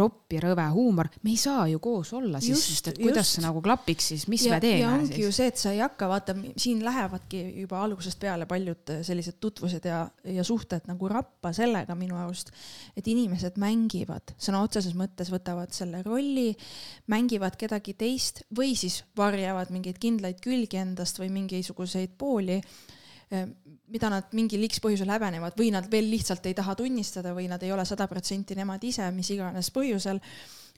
[0.00, 3.38] ropp ja rõve huumor, me ei saa ju koos olla siis, sest et kuidas just.
[3.38, 5.32] see nagu klapiks siis, mis ja, me teeme ja ongi siis ju?
[5.36, 9.86] see, et sa ei hakka, vaata, siin lähevadki juba algusest peale paljud äh, sellised tutvused
[9.88, 10.00] ja,
[10.36, 12.52] ja suhted nagu rappa sellega minu arust,
[12.96, 16.50] et inimesed mängivad, sõna otseses mõttes võtavad selle rolli,
[17.12, 22.60] mängivad kedagi teist või siis varjavad mingeid kindlaid külgi endast või mingisuguseid pooli
[23.94, 27.62] mida nad mingil X põhjusel häbenevad või nad veel lihtsalt ei taha tunnistada või nad
[27.62, 30.20] ei ole sada protsenti nemad ise, mis iganes põhjusel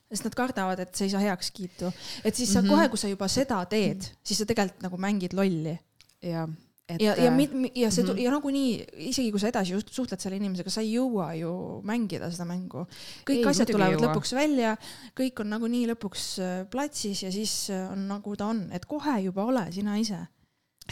[0.07, 1.90] sest nad kardavad, et see ei saa heakskiitu.
[2.25, 2.71] et siis sa mm -hmm.
[2.71, 5.79] kohe, kui sa juba seda teed, siis sa tegelikult nagu mängid lolli.
[6.23, 6.49] ja,
[6.88, 8.11] et ja, ja äh, ja see mm.
[8.11, 8.21] -hmm.
[8.21, 12.45] ja nagunii isegi kui sa edasi suhtled selle inimesega, sa ei jõua ju mängida seda
[12.45, 12.87] mängu.
[13.27, 14.14] kõik Ei, asjad tulevad jõua.
[14.14, 14.77] lõpuks välja,
[15.21, 19.21] kõik on nagunii lõpuks äh, platsis ja siis äh, on nagu ta on, et kohe
[19.21, 20.27] juba ole sina ise.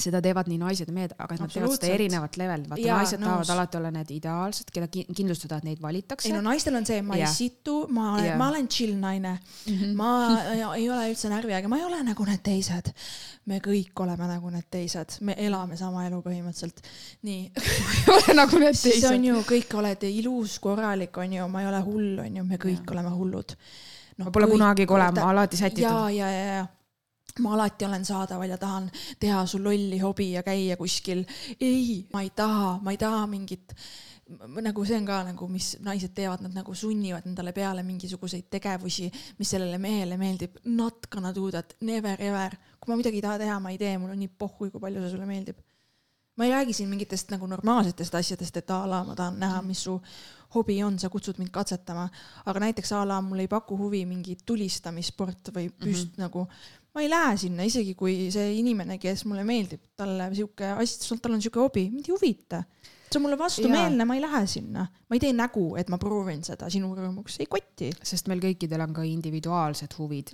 [0.00, 3.20] Seda teevad nii naised ja mehed, aga nad teevad seda erinevat levelil, vaata Jaa, naised
[3.22, 6.86] tahavad alati olla need ideaalsed, keda ki- kindlustada, et neid valitakse ei no naistel on
[6.88, 7.30] see, ma Jah.
[7.30, 9.78] ei situ, ma olen ma olen chill naine mm.
[9.78, 9.94] -hmm.
[10.00, 10.10] ma
[10.50, 12.90] ei- ei ole üldse närviäge, ma ei ole nagu need teised.
[13.46, 16.84] me kõik oleme nagu need teised, me elame sama elu põhimõtteliselt.
[17.22, 17.52] nii,
[18.40, 22.18] nagu need siis on ju, kõik olete ilus, korralik, on ju, ma ei ole hull,
[22.18, 22.92] on ju, me kõik ja.
[22.96, 23.56] oleme hullud
[24.18, 26.16] no, ma pole kunagi kole, ma alati ja, sätitud.
[26.16, 26.66] ja, ja, ja
[27.40, 31.24] ma alati olen saadaval ja tahan teha su lolli hobi ja käia kuskil.
[31.60, 33.74] ei, ma ei taha, ma ei taha mingit
[34.62, 39.10] nagu see on ka nagu, mis naised teevad, nad nagu sunnivad endale peale mingisuguseid tegevusi,
[39.38, 40.56] mis sellele mehele meeldib.
[40.64, 42.56] Not gonna do that, never ever.
[42.80, 45.02] kui ma midagi ei taha teha, ma ei tee, mul on nii pohhui, kui palju
[45.02, 45.60] see sulle meeldib.
[46.36, 49.84] ma ei räägi siin mingitest nagu normaalsetest asjadest, et a la ma tahan näha, mis
[49.86, 49.94] su
[50.54, 52.08] hobi on, sa kutsud mind katsetama,
[52.46, 56.24] aga näiteks a la mul ei paku huvi mingi tulistamissport või püst mm -hmm.
[56.24, 56.48] nagu,
[56.94, 61.34] ma ei lähe sinna, isegi kui see inimene, kes mulle meeldib, talle sihuke asi, tal
[61.34, 62.62] on sihuke hobi, mind ei huvita.
[63.10, 66.42] See on mulle vastumeelne, ma ei lähe sinna, ma ei tee nägu, et ma proovin
[66.46, 67.90] seda sinu rõõmuks, ei kotti.
[68.02, 70.32] sest meil kõikidel on ka individuaalsed huvid.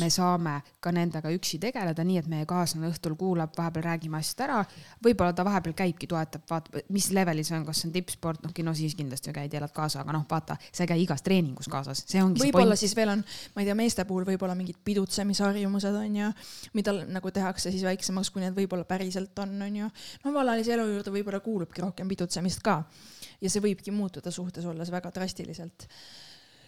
[0.00, 4.44] me saame ka nendega üksi tegeleda, nii et meie kaaslane õhtul kuulab, vahepeal räägime asjad
[4.48, 4.60] ära.
[5.04, 8.54] võib-olla ta vahepeal käibki, toetab, vaatab, mis levelil see on, kas see on tippsport, noh,
[8.54, 11.70] kino siis kindlasti ju käid, elad kaasa, aga noh, vaata, sa ei käi igas treeningus
[11.72, 15.98] kaasas, see ongi võib-olla siis veel on, ma ei tea, meeste puhul võib-olla mingid pidutsemisharjumused
[16.04, 16.30] on ju,
[16.78, 19.90] mida nagu tehakse siis väiksemaks, kui need võib-olla päriselt on, on ju.
[20.24, 22.80] no vallalise elu juurde võib-olla kuulubki rohkem pidutsemist ka
[23.40, 25.86] ja see võibki muutuda suhtes olles väga drastiliselt.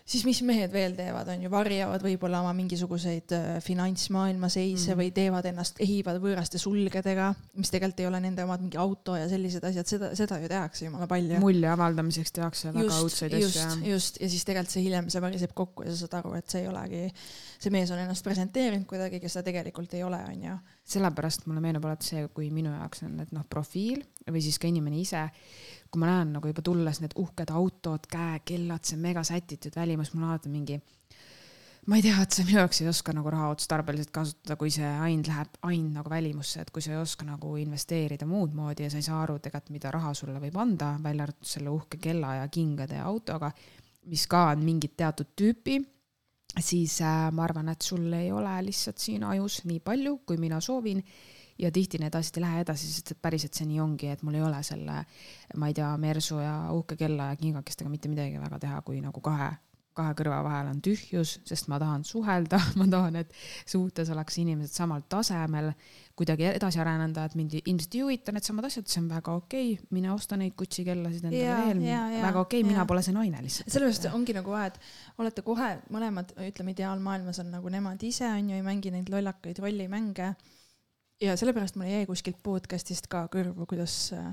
[0.04, 4.98] Siis mis mehed veel teevad, on ju, varjavad võib-olla oma mingisuguseid äh, finantsmaailma seise mm.
[4.98, 9.28] või teevad ennast, ehivad võõraste sulgedega, mis tegelikult ei ole nende omad, mingi auto ja
[9.30, 11.38] sellised asjad, seda, seda ju tehakse jumala palju.
[11.42, 13.46] mulje avaldamiseks tehakse väga õudseid asju.
[13.46, 16.50] just, just ja siis tegelikult see hiljem, see variseb kokku ja sa saad aru, et
[16.50, 17.04] see ei olegi,
[17.62, 20.56] see mees on ennast presenteerinud kuidagi, kes ta tegelikult ei ole, on ju.
[20.96, 24.70] sellepärast mulle meenub alati see, kui minu jaoks on, et noh, profiil või siis ka
[24.70, 25.28] inimene ise
[25.92, 30.24] kui ma näen nagu juba tulles need uhked autod, käekellad, see mega sätitud välimus, mul
[30.24, 30.78] on alati mingi,
[31.86, 34.88] ma ei tea, et see minu jaoks ei oska nagu raha otstarbeliselt kasutada, kui see
[34.88, 38.92] ainult läheb ainult nagu välimusse, et kui sa ei oska nagu investeerida muud moodi ja
[38.92, 42.38] sa ei saa aru tegelikult, mida raha sulle võib anda, välja arvatud selle uhke kella
[42.40, 43.52] ja kingade ja autoga,
[44.08, 45.76] mis ka on mingit teatud tüüpi,
[46.60, 50.60] siis äh, ma arvan, et sul ei ole lihtsalt siin ajus nii palju, kui mina
[50.60, 51.04] soovin
[51.62, 54.38] ja tihti need asjad ei lähe edasi, sest et päriselt see nii ongi, et mul
[54.38, 55.02] ei ole selle,
[55.58, 59.22] ma ei tea, mersu ja uhke kella ja kingakestega mitte midagi väga teha, kui nagu
[59.24, 59.52] kahe,
[59.96, 63.34] kahe kõrva vahel on tühjus, sest ma tahan suhelda, ma tahan, et
[63.68, 65.70] suhtes oleks inimesed samal tasemel,
[66.18, 69.92] kuidagi edasi areneda, et mind ilmselt ei huvita needsamad asjad, see on väga okei okay.,
[69.96, 71.84] mine osta neid Gucci kellasid endale ja, veel,
[72.24, 73.70] väga okei okay,, mina pole see naine lihtsalt.
[73.72, 78.50] sellepärast ongi nagu vahe, et olete kohe mõlemad, ütleme ideaalmaailmas on nagu nemad ise on
[78.50, 80.32] ju, ei mängi neid lollakaid rollimänge
[81.22, 84.32] ja sellepärast mul jäi kuskilt podcast'ist ka kõrvu, kuidas äh,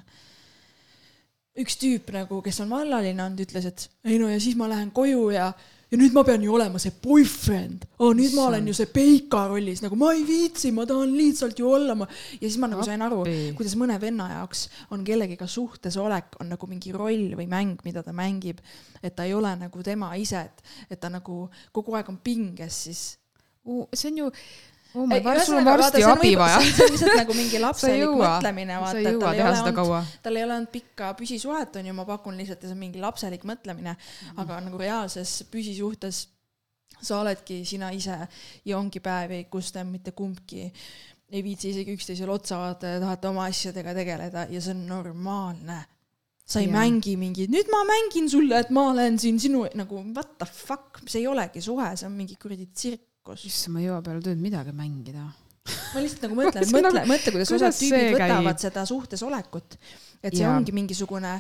[1.60, 4.90] üks tüüp nagu, kes on vallaline olnud, ütles, et ei no ja siis ma lähen
[4.96, 5.50] koju ja,
[5.92, 8.14] ja nüüd ma pean ju olema see boyfriend oh,.
[8.18, 11.70] nüüd ma olen ju see peika rollis, nagu ma ei viitsi, ma tahan lihtsalt ju
[11.70, 12.10] olla ma.
[12.40, 13.22] ja siis ma nagu sain aru,
[13.60, 14.66] kuidas mõne venna jaoks
[14.96, 18.64] on kellegiga suhtes olek on nagu mingi roll või mäng, mida ta mängib.
[19.04, 22.86] et ta ei ole nagu tema ise, et, et ta nagu kogu aeg on pinges
[22.88, 23.08] siis
[23.94, 24.30] see on ju
[24.96, 26.62] oh my god, sul on varsti abi vaja.
[26.64, 30.48] see on lihtsalt nagu mingi lapselik mõtlemine, vaata, et tal ei ole olnud, tal ei
[30.48, 33.96] ole olnud pikka püsisuhet, on ju, ma pakun lihtsalt, et see on mingi lapselik mõtlemine.
[33.96, 36.26] Mm, aga nagu reaalses püsisuhtes
[37.00, 38.18] sa oledki sina ise
[38.66, 40.66] ja ongi päevi, kus te mitte kumbki
[41.30, 45.80] ei viitsi isegi üksteisele otsa vaadata ja tahate oma asjadega tegeleda ja see on normaalne.
[46.50, 46.74] sa ei ja.
[46.74, 50.98] mängi mingi, nüüd ma mängin sulle, et ma olen siin sinu nagu what the fuck,
[51.06, 53.46] see ei olegi suhe, see on mingi kuradi tsirk kus.
[53.50, 55.30] issand, ma ei jõua peale tööd midagi mängida
[55.70, 58.62] ma lihtsalt nagu mõtlen, mõtle mõtle, kuidas osad tüübid võtavad käib?
[58.64, 59.78] seda suhtes olekut.
[60.24, 60.52] et see ja.
[60.52, 61.36] ongi mingisugune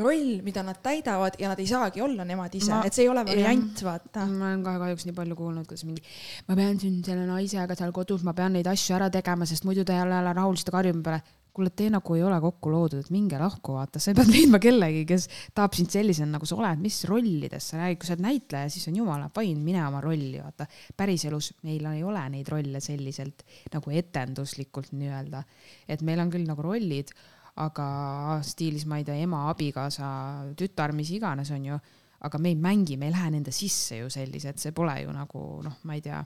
[0.00, 3.24] roll, mida nad täidavad ja nad ei saagi olla nemad ise, et see ei ole
[3.26, 4.26] variant, vaata.
[4.30, 6.04] ma olen ka kahjuks nii palju kuulnud, kuidas mingi,
[6.48, 9.84] ma pean siin selle naisega seal kodus, ma pean neid asju ära tegema, sest muidu
[9.84, 11.22] ta ei ole rahul, siis ta karjub peale
[11.54, 15.04] kuule, te nagu ei ole kokku loodud, et minge lahku, vaata, sa pead leidma kellegi,
[15.08, 18.72] kes tahab sind sellisena, nagu sa oled, mis rollides sa räägid, kui sa oled näitleja,
[18.74, 20.66] siis on jumala fine, mine oma rolli, vaata.
[20.98, 23.44] päriselus meil ei ole neid rolle selliselt
[23.74, 25.44] nagu etenduslikult nii-öelda,
[25.88, 27.12] et meil on küll nagu rollid,
[27.62, 27.88] aga
[28.42, 30.06] stiilis, ma ei tea, ema, abikaasa,
[30.58, 31.76] tütar, mis iganes, on ju,
[32.24, 35.44] aga me ei mängi, me ei lähe nende sisse ju sellised, see pole ju nagu
[35.62, 36.24] noh, ma ei tea.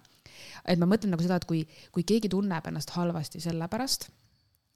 [0.64, 4.09] et ma mõtlen nagu seda, et kui, kui keegi tunneb ennast halvasti selle pärast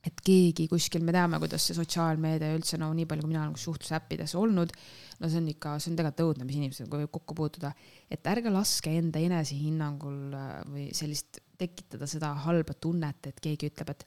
[0.03, 3.55] et keegi kuskil, me teame, kuidas see sotsiaalmeedia üldse no nii palju, kui mina olen
[3.61, 4.75] suhtlusäppides olnud,
[5.21, 7.71] no see on ikka, see on tegelikult õudne, mis inimesega võib kokku puutuda,
[8.11, 13.95] et ärge laske enda enesehinnangul äh, või sellist tekitada seda halba tunnet, et keegi ütleb,
[13.95, 14.05] et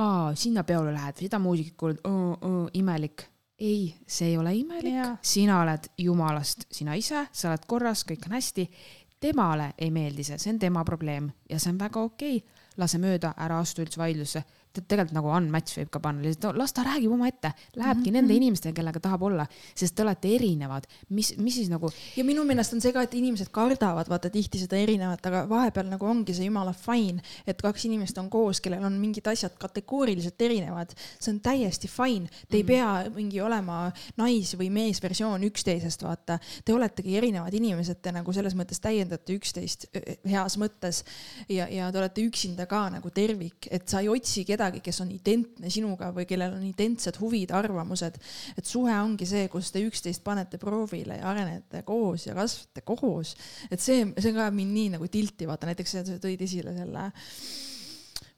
[0.00, 3.28] aa, sinna peole lähed, seda muusikat kuulad, imelik.
[3.62, 8.36] ei, see ei ole imelik, sina oled jumalast sina ise, sa oled korras, kõik on
[8.36, 8.68] hästi.
[9.22, 12.72] temale ei meeldi see, see on tema probleem ja see on väga okei okay.
[12.76, 14.42] lase mööda, ära astu üldse vaidlusse
[14.80, 18.12] tegelikult nagu unmatch võib ka panna, lihtsalt las ta räägib omaette, lähebki mm -hmm.
[18.18, 21.90] nende inimestega, kellega tahab olla, sest te olete erinevad, mis, mis siis nagu.
[22.16, 25.88] ja minu meelest on see ka, et inimesed kardavad vaata tihti seda erinevat, aga vahepeal
[25.88, 30.40] nagu ongi see jumala fine, et kaks inimest on koos, kellel on mingid asjad kategooriliselt
[30.40, 32.72] erinevad, see on täiesti fine, te ei mm -hmm.
[32.72, 38.54] pea mingi olema nais- või meesversioon üksteisest, vaata, te oletegi erinevad inimesed, te nagu selles
[38.54, 39.86] mõttes täiendate üksteist
[40.24, 41.04] heas mõttes
[41.48, 45.02] ja, ja te olete üksinda ka nagu tervik, et sa ei otsi kedagi kedagi, kes
[45.02, 48.18] on identne sinuga või kellel on identsed huvid, arvamused.
[48.56, 53.34] et suhe ongi see, kus te üksteist panete proovile ja arenete koos ja kasvate koos.
[53.70, 57.10] et see, see ka mind nii nagu tilti, vaata näiteks sa tõid esile selle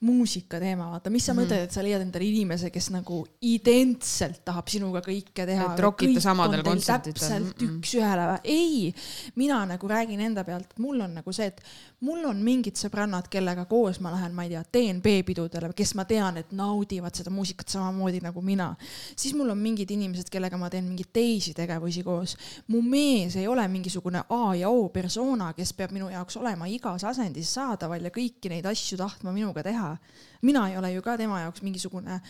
[0.05, 4.43] muusika teema, vaata, mis sa mm mõtled, et sa leiad endale inimese, kes nagu identselt
[4.47, 5.71] tahab sinuga kõike teha.
[5.73, 7.15] et rokite samadel kontsertidel.
[7.15, 7.79] täpselt mm -hmm.
[7.81, 8.95] üks-ühele, ei,
[9.37, 11.61] mina nagu räägin enda pealt, mul on nagu see, et
[12.05, 16.05] mul on mingid sõbrannad, kellega koos ma lähen, ma ei tea, DNB pidudele, kes ma
[16.09, 18.75] tean, et naudivad seda muusikat samamoodi nagu mina.
[19.17, 22.37] siis mul on mingid inimesed, kellega ma teen mingeid teisi tegevusi koos.
[22.69, 27.05] mu mees ei ole mingisugune A ja O persona, kes peab minu jaoks olema igas
[27.05, 29.97] asendis saadaval ja kõiki neid asju tahtma minuga teha
[30.45, 32.21] mina ei ole ju ka tema jaoks mingisugune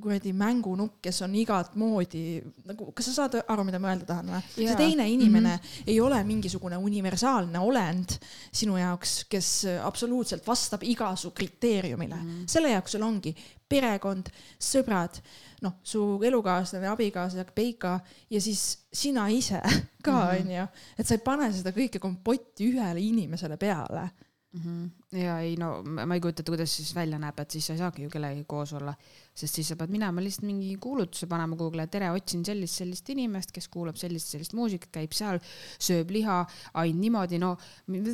[0.00, 4.32] kuradi mängunukk, kes on igat moodi nagu, kas sa saad aru, mida ma öelda tahan
[4.34, 4.42] või?
[4.56, 5.86] see teine inimene mm -hmm.
[5.86, 8.18] ei ole mingisugune universaalne olend
[8.52, 9.50] sinu jaoks, kes
[9.84, 12.28] absoluutselt vastab igasu kriteeriumile mm.
[12.30, 12.50] -hmm.
[12.50, 13.34] selle jaoks sul ongi
[13.68, 14.28] perekond,
[14.62, 15.18] sõbrad,
[15.64, 17.98] noh, su elukaaslane, abikaasa, peika
[18.30, 19.60] ja siis sina ise
[20.06, 20.36] ka mhm.
[20.36, 24.08] onju, et sa ei pane seda kõike kompotti ühele inimesele peale
[24.52, 24.60] mm.
[24.60, 25.18] -hmm.
[25.22, 27.82] ja ei no ma ei kujuta ette, kuidas siis välja näeb, et siis sa ei
[27.82, 28.94] saagi ju kellegagi koos olla,
[29.36, 33.52] sest siis sa pead minema lihtsalt mingi kuulutuse panema Google'i, tere, otsin sellist, sellist inimest,
[33.54, 35.40] kes kuulab sellist, sellist muusikat, käib seal,
[35.82, 36.38] sööb liha,
[36.80, 37.54] ainult niimoodi, no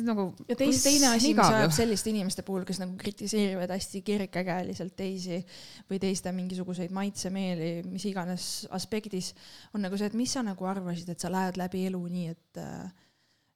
[0.03, 0.27] nagu.
[0.49, 5.39] ja teis, teine asi, mis ajab selliste inimeste puhul, kes nagu kritiseerivad hästi kergekäeliselt teisi
[5.89, 9.33] või teiste mingisuguseid maitsemeeli, mis iganes aspektis,
[9.73, 12.61] on nagu see, et mis sa nagu arvasid, et sa lähed läbi elu nii, et
[12.61, 12.91] äh,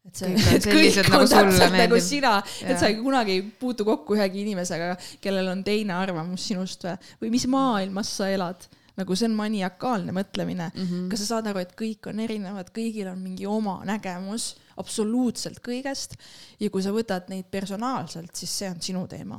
[0.08, 2.34] et see, et kõik on nagu täpselt nagu sina,
[2.64, 4.94] et sa kunagi ei puutu kokku ühegi inimesega,
[5.24, 8.70] kellel on teine arvamus sinust või, või mis maailmas sa elad.
[8.98, 10.72] Nagu see on maniakaalne mõtlemine.
[10.74, 10.86] Mm.
[10.86, 11.10] -hmm.
[11.12, 16.18] kas sa saad aru, et kõik on erinevad, kõigil on mingi oma nägemus absoluutselt kõigest?
[16.60, 19.38] Ja kui sa võtad neid personaalselt, siis see on sinu teema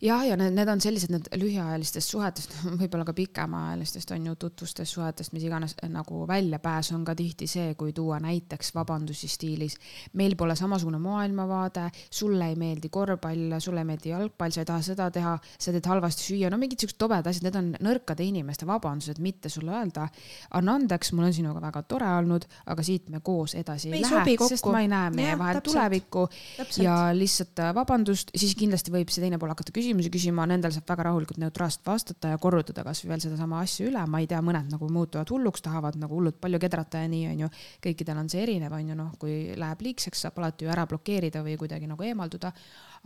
[0.00, 4.96] jah, ja need, need on sellised need lühiajalistest suhetest, võib-olla ka pikemaajalistest on ju tutvustest
[4.96, 9.76] suhetest, mis iganes nagu väljapääs on ka tihti see, kui tuua näiteks vabandusi stiilis.
[10.16, 14.82] meil pole samasugune maailmavaade, sulle ei meeldi korvpall, sulle ei meeldi jalgpall, sa ei taha
[14.82, 18.68] seda teha, sa teed halvasti süüa, no mingid siuksed tobedad asjad, need on nõrkade inimeste
[18.68, 20.08] vabandused, mitte sulle öelda.
[20.56, 24.08] anna andeks, mul on sinuga väga tore olnud, aga siit me koos edasi ei, ei
[24.08, 26.26] lähe, sest ma ei näe meie vahel tulevikku
[26.56, 26.84] täpselt.
[26.84, 30.86] ja lihtsalt vabandust, siis kindlasti võib see teine pool hakata küsima küsimusi küsima, nendel saab
[30.86, 34.70] väga rahulikult neutraalselt vastata ja korrutada kasvõi veel sedasama asja üle, ma ei tea, mõned
[34.70, 37.48] nagu muutuvad hulluks, tahavad nagu hullult palju kedrata ja nii onju.
[37.82, 41.56] kõikidel on see erinev onju, noh, kui läheb liigseks, saab alati ju ära blokeerida või
[41.58, 42.52] kuidagi nagu eemalduda.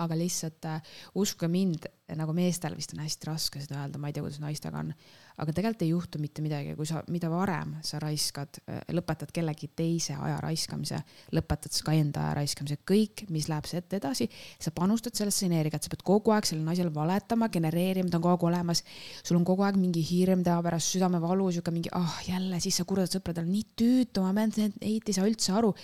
[0.04, 4.16] Aga lihtsalt äh, uskuge mind, nagu meestel vist on hästi raske seda öelda, ma ei
[4.16, 4.92] tea, kuidas naistega on,
[5.40, 9.70] aga tegelikult ei juhtu mitte midagi, kui sa, mida varem sa raiskad, äh, lõpetad kellegi
[9.76, 11.00] teise aja raiskamise,
[11.34, 14.28] lõpetad ka enda aja raiskamise, kõik, mis läheb sealt edasi,
[14.62, 18.36] sa panustad sellesse energiat, sa pead kogu aeg sellele naisele valetama, genereerima, ta on kogu
[18.36, 18.84] aeg olemas.
[19.22, 22.78] sul on kogu aeg mingi hirm tema pärast, südamevalu, sihuke mingi, ah oh, jälle, siis
[22.78, 25.74] sa kurdad sõpradele, nii tüütu, ma pean, neid ei saa üldse aru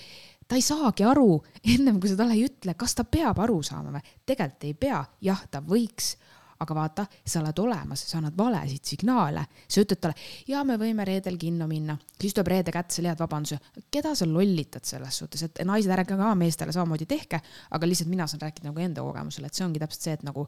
[0.50, 3.94] ta ei saagi aru, ennem kui sa talle ei ütle, kas ta peab aru saama
[3.94, 4.16] või.
[4.26, 6.16] tegelikult ei pea, jah, ta võiks,
[6.60, 9.46] aga vaata, sa oled olemas, sa annad valesid signaale.
[9.68, 10.14] sa ütled talle,
[10.48, 13.58] ja me võime reedel kinno minna, siis tuleb reede kätte, sa leiad vabanduse.
[13.90, 17.40] keda sa lollitad selles suhtes, et naised, ärge ka meestele samamoodi tehke,
[17.70, 20.46] aga lihtsalt mina saan rääkida nagu enda kogemusel, et see ongi täpselt see, et nagu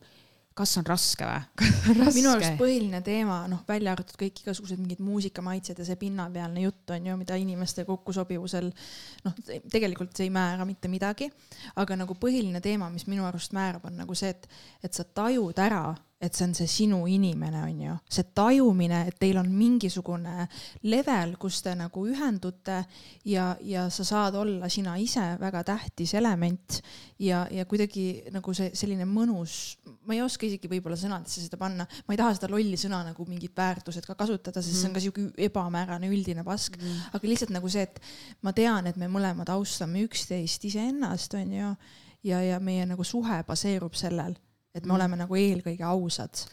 [0.55, 1.27] kas on raske
[1.87, 6.67] või minu arust põhiline teema, noh, välja arvatud kõik igasugused mingid muusikamaitsed ja see pinnapealne
[6.67, 8.71] jutt on ju, mida inimeste kokkusobivusel
[9.25, 9.41] noh,
[9.73, 11.31] tegelikult see ei määra mitte midagi.
[11.77, 14.49] aga nagu põhiline teema, mis minu arust määrab, on nagu see, et,
[14.85, 15.87] et sa tajud ära
[16.23, 20.47] et see on see sinu inimene, on ju, see tajumine, et teil on mingisugune
[20.87, 22.79] level, kus te nagu ühendute
[23.29, 26.79] ja, ja sa saad olla sina ise väga tähtis element
[27.19, 29.57] ja, ja kuidagi nagu see selline mõnus,
[30.07, 33.27] ma ei oska isegi võib-olla sõnadesse seda panna, ma ei taha seda lolli sõna nagu
[33.27, 34.79] mingid väärtused ka kasutada, sest mm.
[34.79, 37.99] see on ka siuke ebamäärane üldine pask mm., aga lihtsalt nagu see, et
[38.47, 41.75] ma tean, et me mõlemad austame üksteist iseennast, on ju,
[42.31, 44.39] ja, ja meie nagu suhe baseerub sellel
[44.75, 44.97] et me mm.
[44.97, 46.45] oleme nagu eelkõige ausad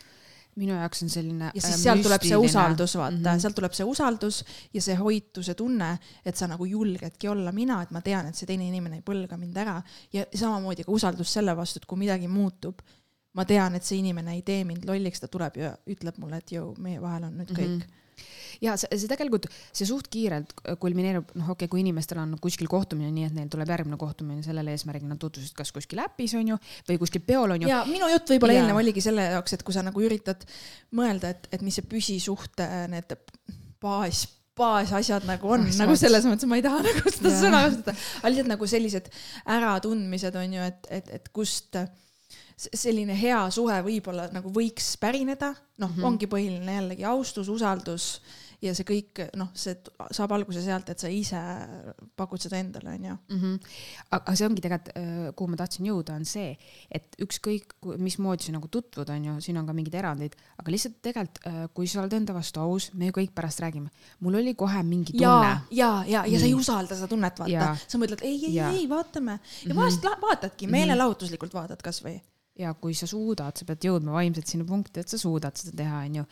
[0.59, 1.51] minu jaoks on selline.
[1.55, 3.41] ja siis äh, sealt tuleb see usaldus, vaata mm, -hmm.
[3.43, 4.39] sealt tuleb see usaldus
[4.73, 5.89] ja see hoituse tunne,
[6.25, 9.37] et sa nagu julgedki olla mina, et ma tean, et see teine inimene ei põlga
[9.37, 9.81] mind ära
[10.13, 12.81] ja samamoodi ka usaldus selle vastu, et kui midagi muutub,
[13.33, 16.51] ma tean, et see inimene ei tee mind lolliks, ta tuleb ja ütleb mulle, et
[16.57, 17.79] jõu, meie vahel on nüüd kõik mm.
[17.79, 17.97] -hmm
[18.63, 22.69] ja see, see tegelikult, see suht kiirelt kulmineerub, noh, okei okay,, kui inimestel on kuskil
[22.71, 26.53] kohtumine, nii et neil tuleb järgmine kohtumine sellel eesmärgil, nad tutvusid kas kuskil äpis on
[26.53, 26.59] ju
[26.89, 27.71] või kuskil peol on ju.
[27.71, 28.63] ja minu jutt võib-olla ja...
[28.63, 30.43] eelnev oligi selle jaoks, et kui sa nagu üritad
[30.95, 33.15] mõelda, et, et mis see püsisuhte need
[33.79, 34.27] baas
[34.59, 38.51] baasasjad nagu on, nagu selles mõttes ma ei taha nagu seda sõna kasutada, aga lihtsalt
[38.51, 39.09] nagu sellised
[39.55, 41.79] äratundmised on ju, et, et, et kust
[42.59, 48.19] selline hea suhe võib-olla nagu võiks pärineda, noh mm -hmm., ongi põhiline jällegi austus, usaldus
[48.63, 49.75] ja see kõik noh, see
[50.15, 51.39] saab alguse sealt, et sa ise
[52.19, 53.15] pakud seda endale, onju.
[53.31, 53.55] Mhm.
[54.17, 56.57] aga see ongi tegelikult, kuhu ma tahtsin jõuda, on see,
[56.91, 61.39] et ükskõik mismoodi sa nagu tutvud, onju, siin on ka mingeid erandeid, aga lihtsalt tegelikult,
[61.73, 65.15] kui sa oled enda vastu aus, me ju kõik pärast räägime, mul oli kohe mingi
[65.15, 65.27] tunne.
[65.29, 68.89] ja, ja, ja, ja sa ei usalda seda tunnet, vaata, sa mõtled ei, ei, ei,
[68.89, 69.79] vaatame ja mm -hmm.
[69.79, 72.19] vahest vaatadki meelelahutuslikult vaatad kasvõi
[72.59, 76.01] ja kui sa suudad, sa pead jõudma vaimselt sinna punkti, et sa suudad seda teha,
[76.09, 76.25] onju.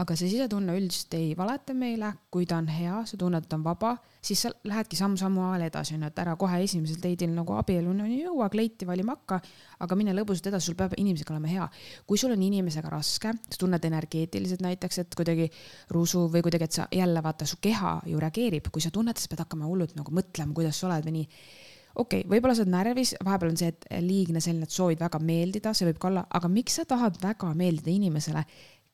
[0.00, 3.56] aga see sisetunne üldiselt ei valeta meile, kui ta on hea, sa tunned, et ta
[3.56, 7.56] on vaba, siis sa lähedki samm-sammu haaval edasi, onju, et ära kohe esimesel date'il nagu
[7.56, 9.40] abieluni ei jõua, kleiti valima hakka,
[9.84, 11.68] aga mine lõbusalt edasi, sul peab inimesega olema hea.
[12.06, 15.50] kui sul on inimesega raske, sa tunned energeetiliselt näiteks, et kuidagi
[15.92, 19.28] rusu või kuidagi, et sa jälle vaata, su keha ju reageerib, kui sa tunned, sa
[19.32, 21.64] pead hakkama hullult nagu mõtlema, kuidas sa oled või nii
[21.96, 25.20] okei okay,, võib-olla sa oled närvis, vahepeal on see, et liigne selline, et soovid väga
[25.22, 28.44] meeldida, see võib ka olla, aga miks sa tahad väga meeldida inimesele,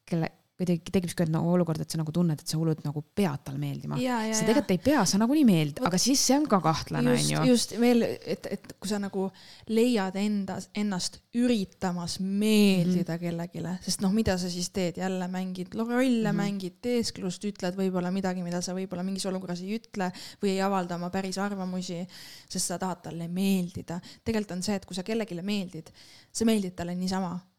[0.08, 0.30] kelle,
[0.62, 3.60] kuidagi tekib siuke nagu olukord, et sa nagu tunned, et sa hullult nagu pead talle
[3.60, 3.98] meeldima.
[3.98, 7.44] sa tegelikult ei pea, sa nagunii meeldid, aga siis see on ka kahtlane, onju.
[7.50, 9.28] just veel, et, et kui sa nagu
[9.72, 13.20] leiad endas, ennast üritamas meeldida mm -hmm.
[13.20, 16.42] kellelegi, sest noh, mida sa siis teed, jälle mängid rolle mm, -hmm.
[16.42, 20.94] mängid teesklust, ütled võib-olla midagi, mida sa võib-olla mingis olukorras ei ütle või ei avalda
[20.94, 22.06] oma päris arvamusi,
[22.48, 24.00] sest sa tahad talle meeldida.
[24.24, 25.90] tegelikult on see, et kui sa kellelegi meeldid,
[26.32, 27.51] sa meeldid talle niisama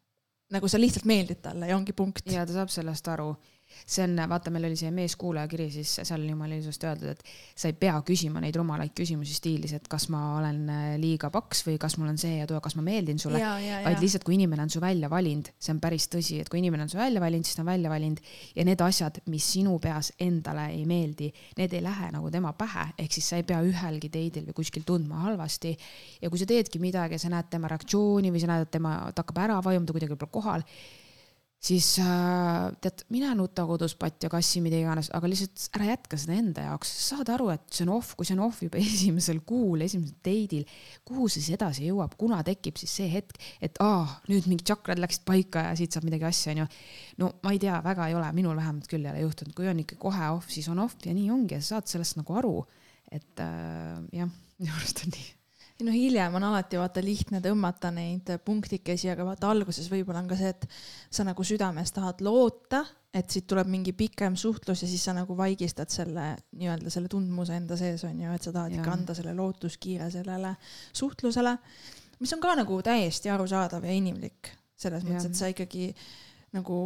[0.52, 2.26] nagu sa lihtsalt meeldid talle ja ongi punkt.
[2.30, 3.34] ja ta saab sellest aru
[3.86, 7.58] see on, vaata, meil oli see meeskuulaja kiri, siis seal oli jumala ilusasti öeldud, et
[7.58, 11.64] sa ei pea küsima neid rumalaid küsimusi stiilis, et kas ma olen äh, liiga paks
[11.66, 13.40] või kas mul on see ja too, kas ma meeldin sulle.
[13.84, 16.86] vaid lihtsalt, kui inimene on su välja valinud, see on päris tõsi, et kui inimene
[16.86, 18.22] on su välja valinud, siis ta on välja valinud
[18.56, 22.88] ja need asjad, mis sinu peas endale ei meeldi, need ei lähe nagu tema pähe,
[23.04, 25.76] ehk siis sa ei pea ühelgi teidil või kuskil tundma halvasti.
[26.22, 28.96] ja kui sa teedki midagi ja sa näed tema reaktsiooni või sa näed, et tema,
[29.12, 30.68] ta hakkab ära vajuma, ta kuidagi pole kohal
[31.64, 36.36] siis äh, tead, mine nuta kodus patja, kassi, mida iganes, aga lihtsalt ära jätka seda
[36.36, 39.84] enda jaoks, saad aru, et see on off, kui see on off juba esimesel kuul,
[39.86, 40.66] esimesel date'il,
[41.08, 45.00] kuhu see siis edasi jõuab, kuna tekib siis see hetk, et aa, nüüd mingid tšakrad
[45.00, 46.68] läksid paika ja siit saab midagi asja, onju.
[47.22, 49.80] no ma ei tea, väga ei ole, minul vähemalt küll ei ole juhtunud, kui on
[49.84, 52.58] ikka kohe off, siis on off ja nii ongi ja sa saad sellest nagu aru,
[53.14, 55.33] et äh, jah, minu arust on nii
[55.82, 60.38] no hiljem on alati vaata lihtne tõmmata neid punktikesi, aga vaata alguses võib-olla on ka
[60.38, 60.66] see, et
[61.10, 65.36] sa nagu südames tahad loota, et siit tuleb mingi pikem suhtlus ja siis sa nagu
[65.38, 69.34] vaigistad selle nii-öelda selle tundmuse enda sees on ju, et sa tahad ikka anda selle
[69.38, 70.54] lootuskiire sellele
[70.92, 71.56] suhtlusele,
[72.22, 75.90] mis on ka nagu täiesti arusaadav ja inimlik selles mõttes, et sa ikkagi
[76.54, 76.78] nagu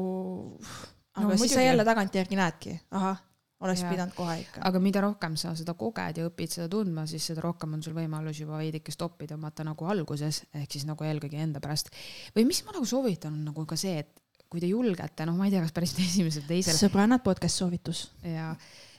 [1.18, 1.55] aga no, siis muidugi.
[1.55, 3.24] sa jälle tagantjärgi näedki, ahah
[3.65, 3.91] oleks ja.
[3.91, 4.63] pidanud kohe ikka.
[4.69, 7.97] aga mida rohkem sa seda koged ja õpid seda tundma, siis seda rohkem on sul
[7.97, 11.91] võimalus juba veidike stoppi tõmmata nagu alguses, ehk siis nagu eelkõige enda pärast.
[12.37, 15.49] või mis ma nagu soovitan, on nagu ka see, et kui te julgete, noh, ma
[15.49, 16.79] ei tea, kas päris esimesel, teisel.
[16.79, 18.07] sõbrannad podcast soovitus.
[18.27, 18.53] ja,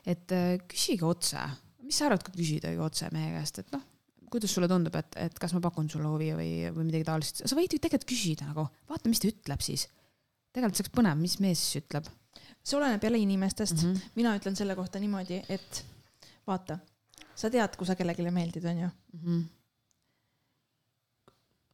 [0.05, 1.45] et äh, küsige otse,
[1.86, 3.86] mis sa arvad, kui küsidagi otse meie käest, et noh,
[4.30, 7.57] kuidas sulle tundub, et, et kas ma pakun sulle huvi või, või midagi taolist, sa
[7.57, 9.88] võid ju tegelikult küsida nagu, vaata, mis ta ütleb siis.
[10.53, 12.12] tegelikult see oleks põnev, mis mees siis ütleb
[12.64, 13.93] see oleneb jälle inimestest mm.
[13.93, 14.10] -hmm.
[14.16, 15.86] mina ütlen selle kohta niimoodi, et
[16.47, 16.80] vaata,
[17.36, 19.20] sa tead, kui sa kellelegi meeldid, onju mm.
[19.24, 19.43] -hmm.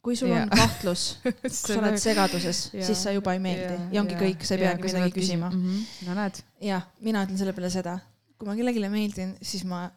[0.01, 0.43] kui sul yeah.
[0.43, 1.19] on kahtlus
[1.51, 3.93] sa oled segaduses yeah., siis sa juba ei meeldi yeah.
[3.93, 4.25] ja ongi yeah.
[4.25, 4.77] kõik, sa ei yeah.
[4.77, 5.63] peagi midagi küsima mm.
[5.63, 6.07] -hmm.
[6.07, 6.43] no näed.
[6.61, 7.99] jah, mina ütlen selle peale seda,
[8.37, 9.89] kui ma kellelegi meeldin, siis ma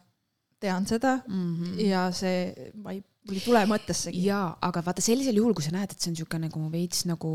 [0.59, 1.79] tean seda mm -hmm.
[1.85, 4.23] ja see, ma ei mul ei tule mõttessegi.
[4.29, 7.31] jaa, aga vaata sellisel juhul, kui sa näed, et see on niisugune nagu veits nagu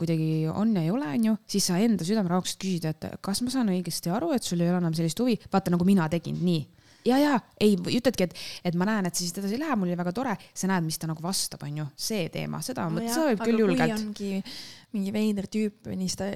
[0.00, 3.72] kuidagi on ja ei ole, onju, siis sa enda südamerahuks küsid, et kas ma saan
[3.72, 6.66] õigesti aru, et sul ei ole enam sellist huvi, vaata nagu mina tegin, nii
[7.08, 8.36] ja, ja ei, ütledki, et,
[8.68, 10.86] et ma näen, et see siit edasi ei lähe, mul oli väga tore, sa näed,
[10.86, 14.24] mis ta nagu vastab, onju, see teema, seda no, mõt, seda võib küll julgelt.
[14.96, 16.30] mingi veider tüüp nii, siis ta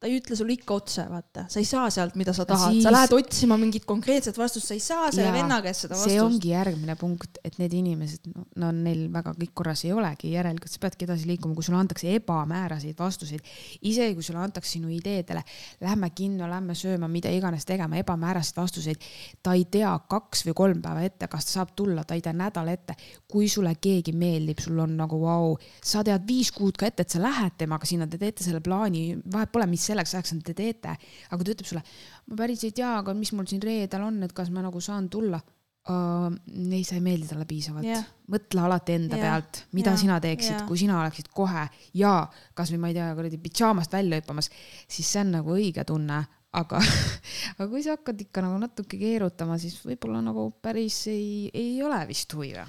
[0.00, 2.84] ta ei ütle sulle ikka otse, vaata, sa ei saa sealt, mida sa tahad siis...,
[2.86, 6.14] sa lähed otsima mingit konkreetset vastust, sa ei saa selle venna käest seda vastust.
[6.14, 10.30] see ongi järgmine punkt, et need inimesed, no, no neil väga kõik korras ei olegi,
[10.32, 13.44] järelikult sa peadki edasi liikuma, kui sulle antakse ebamääraseid vastuseid.
[13.90, 15.42] isegi kui sulle antakse sinu ideedele,
[15.84, 19.04] lähme kinno, lähme sööma, mida iganes tegema, ebamääraseid vastuseid.
[19.42, 22.32] ta ei tea kaks või kolm päeva ette, kas ta saab tulla, ta ei tea
[22.32, 22.96] nädal ette.
[23.28, 27.04] kui sulle keegi meeldib, sul on nagu vau wow., sa tead viis kuud ka ette,
[27.04, 30.56] et sa lähed temaga sinna, te teete selle plaani, vahet pole, mis selleks ajaks te
[30.56, 30.96] teete,
[31.30, 31.84] aga ta ütleb sulle,
[32.30, 35.10] ma päris ei tea, aga mis mul siin reedel on, et kas ma nagu saan
[35.12, 35.40] tulla
[35.88, 36.30] uh,.
[36.70, 38.04] ei, sa ei meeldi talle piisavalt yeah..
[38.32, 39.28] mõtle alati enda yeah.
[39.28, 40.02] pealt, mida yeah.
[40.02, 41.66] sina teeksid yeah., kui sina oleksid kohe
[41.98, 42.14] ja
[42.58, 44.50] kasvõi ma ei tea, kuradi pidžaamast välja hüppamas,
[44.88, 46.20] siis see on nagu õige tunne,
[46.60, 46.82] aga
[47.56, 52.02] aga kui sa hakkad ikka nagu natuke keerutama, siis võib-olla nagu päris ei, ei ole
[52.10, 52.68] vist huvi või?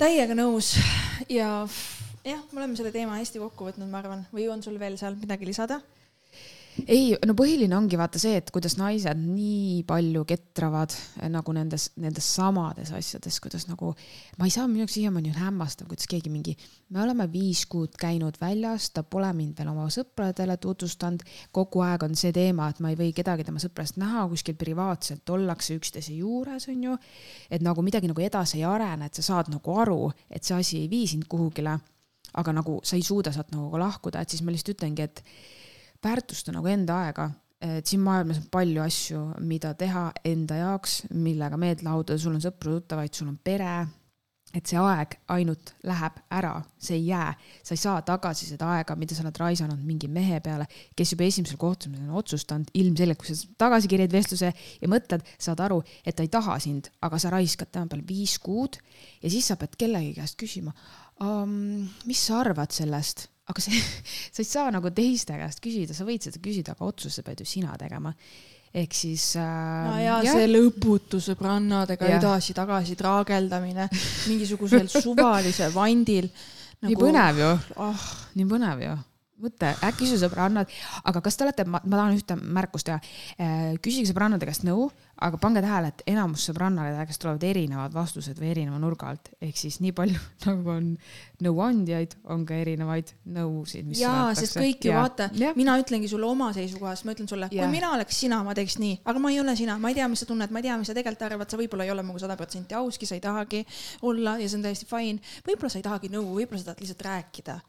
[0.00, 0.74] täiega nõus
[1.28, 1.48] ja
[2.24, 5.18] jah, me oleme selle teema hästi kokku võtnud, ma arvan, või on sul veel seal
[5.20, 5.80] midagi lisada?
[6.88, 11.90] Ei, no põhiline ongi vaata see, et kuidas naised nii palju ketravad eh, nagu nendes,
[12.00, 13.92] nendes samades asjades, kuidas nagu,
[14.38, 16.56] ma ei saa, minu jaoks siiamaani on hämmastav, kuidas keegi mingi,
[16.94, 21.24] me oleme viis kuud käinud väljas, ta pole mind veel oma sõpradele tutvustanud,
[21.56, 25.36] kogu aeg on see teema, et ma ei või kedagi tema sõpradest näha, kuskil privaatselt
[25.36, 26.98] ollakse üksteise juures, onju.
[27.50, 30.84] et nagu midagi nagu edasi ei arene, et sa saad nagu aru, et see asi
[30.84, 31.78] ei vii sind kuhugile
[32.38, 35.22] aga nagu sa ei suuda sealt nagu lahkuda, et siis ma lihtsalt ütlengi, et
[36.04, 37.30] väärtusta nagu enda aega.
[37.60, 42.40] Et siin maailmas on palju asju, mida teha enda jaoks, millega meelt lahutada, sul on
[42.40, 43.88] sõpru-tuttavaid, sul on pere.
[44.50, 47.28] et see aeg ainult läheb ära, see ei jää,
[47.62, 50.66] sa ei saa tagasi seda aega, mida sa oled raisanud mingi mehe peale,
[50.98, 55.62] kes juba esimesel kohtumisel on otsustanud, ilmselgelt, kui sa tagasi kirjad vestluse ja mõtled, saad
[55.62, 58.80] aru, et ta ei taha sind, aga sa raiskad tema peale viis kuud
[59.22, 60.74] ja siis sa pead kellegi käest küsima
[61.22, 63.80] um,, mis sa arvad sellest aga see,
[64.34, 67.48] sa ei saa nagu teiste käest küsida, sa võid seda küsida, aga otsuse pead ju
[67.48, 68.14] sina tegema.
[68.70, 69.50] ehk siis äh,.
[69.88, 73.88] no ja, ja see lõputu sõbrannadega edasi-tagasi traageldamine
[74.30, 76.88] mingisugusel suvalisel vandil nagu....
[76.88, 78.98] nii põnev ju oh., nii põnev ju
[79.40, 80.70] mõtle, äkki su sõbrannad,
[81.08, 82.98] aga kas te olete, ma tahan ühte märkust teha.
[83.40, 84.90] Äh, küsige sõbrannade käest nõu,
[85.20, 89.58] aga pange tähele, et enamus sõbrannade käest tulevad erinevad vastused või erineva nurga alt, ehk
[89.60, 90.86] siis nii palju nagu on
[91.44, 93.90] nõuandjaid, on ka erinevaid nõusid.
[94.00, 95.02] jaa, sest kõik ju ja.
[95.04, 98.78] vaata, mina ütlengi sulle oma seisukohast, ma ütlen sulle, kui mina oleks sina, ma teeks
[98.82, 100.78] nii, aga ma ei ole sina, ma ei tea, mis sa tunned, ma ei tea,
[100.80, 103.64] mis sa tegelikult arvad, sa võib-olla ei ole minuga sada protsenti auski, sa ei tahagi
[104.08, 105.20] olla ja see on täiesti fine.
[105.46, 107.60] võib-olla sa ei tahagi nõu, võib-olla sa tahad lihtsalt rääkida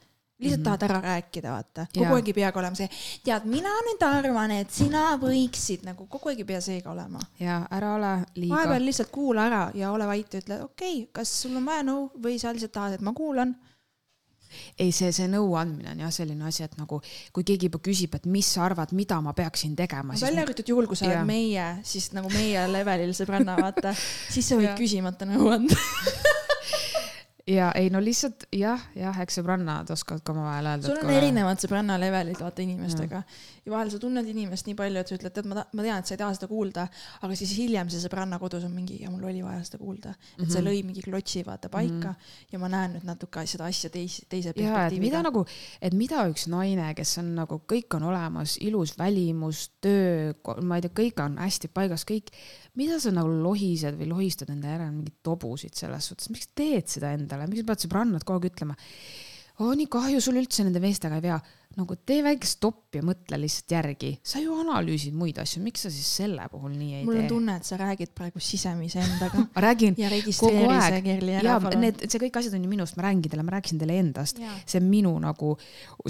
[0.41, 0.79] lihtsalt mm -hmm.
[0.79, 1.85] tahad ära rääkida, vaata.
[1.93, 2.89] kogu aeg ei peagi olema see,
[3.23, 7.19] tead, mina nüüd arvan, et sina võiksid nagu kogu aeg ei pea seega olema.
[7.39, 8.55] ja ära ole liiga.
[8.55, 11.83] vahepeal lihtsalt kuula ära ja ole vait ja ütle, okei okay,, kas sul on vaja
[11.83, 13.55] nõu või sa lihtsalt tahad, et ma kuulan
[14.79, 16.99] ei, see, see nõuandmine on jah selline asi, et nagu
[17.31, 20.17] kui keegi juba küsib, et mis sa arvad, mida ma peaksin tegema.
[20.19, 24.59] välja arvatud juhul, kui sa oled meie, siis nagu meie levelil sõbranna, vaata, siis sa
[24.59, 25.77] võid küsimata nõu anda
[27.47, 30.87] ja ei no lihtsalt jah, jah, eks sõbrannad oskavad ka omavahel öelda.
[30.87, 31.17] sul on kohe...
[31.17, 33.39] erinevad sõbranna levelid vaata inimestega ja.
[33.65, 36.09] ja vahel sa tunned inimest nii palju, et sa ütled, tead, ma, ma tean, et
[36.09, 36.85] sa ei taha seda kuulda,
[37.21, 40.37] aga siis hiljem see sõbranna kodus on mingi ja mul oli vaja seda kuulda, et
[40.37, 40.53] mm -hmm.
[40.53, 42.47] see lõi mingi klotsi vaata paika mm -hmm.
[42.51, 45.01] ja ma näen nüüd natuke seda asja teise, teise perspektiiviga.
[45.01, 45.45] mida nagu,
[45.81, 50.81] et mida üks naine, kes on nagu kõik on olemas, ilus välimus, töö, ma ei
[50.81, 52.29] tea, kõik on hästi paigas, kõik
[52.79, 57.11] mida sa nagu lohised või lohistad enda järel mingeid tobusid selles suhtes, miks teed seda
[57.17, 58.77] endale, miks pead sõbrannad kogu aeg ütlema?
[59.61, 61.39] oo, nii kahju, sul üldse nende meestega ei pea
[61.77, 65.91] nagu tee väike stopp ja mõtle lihtsalt järgi, sa ju analüüsid muid asju, miks sa
[65.93, 67.21] siis selle puhul nii ei mul tee?
[67.21, 69.45] mul on tunne, et sa räägid praegu sisemise endaga.
[69.65, 71.07] Räägin ja kogu aeg.
[71.31, 74.41] ja need, see kõik asjad on ju minust, ma räägin teile, ma rääkisin teile endast,
[74.65, 75.53] see on minu nagu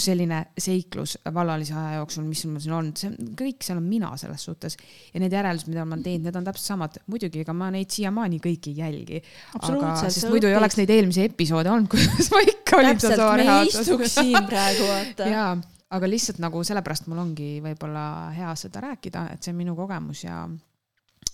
[0.01, 4.47] selline seiklus vallalise aja jooksul, mis mul siin olnud, see kõik seal on mina selles
[4.49, 4.77] suhtes.
[5.13, 7.93] Ja need järeldused, mida ma olen teinud, need on täpselt samad, muidugi, ega ma neid
[7.93, 9.21] siiamaani kõiki ei jälgi.
[9.61, 10.55] aga, sest muidu õpid...
[10.55, 13.21] ei oleks neid eelmisi episoode olnud, kus ma ikka olin haatas.
[13.37, 15.31] me ei istuks siin praegu, vaata
[15.91, 20.23] aga lihtsalt nagu sellepärast mul ongi võib-olla hea seda rääkida, et see on minu kogemus
[20.23, 20.45] ja,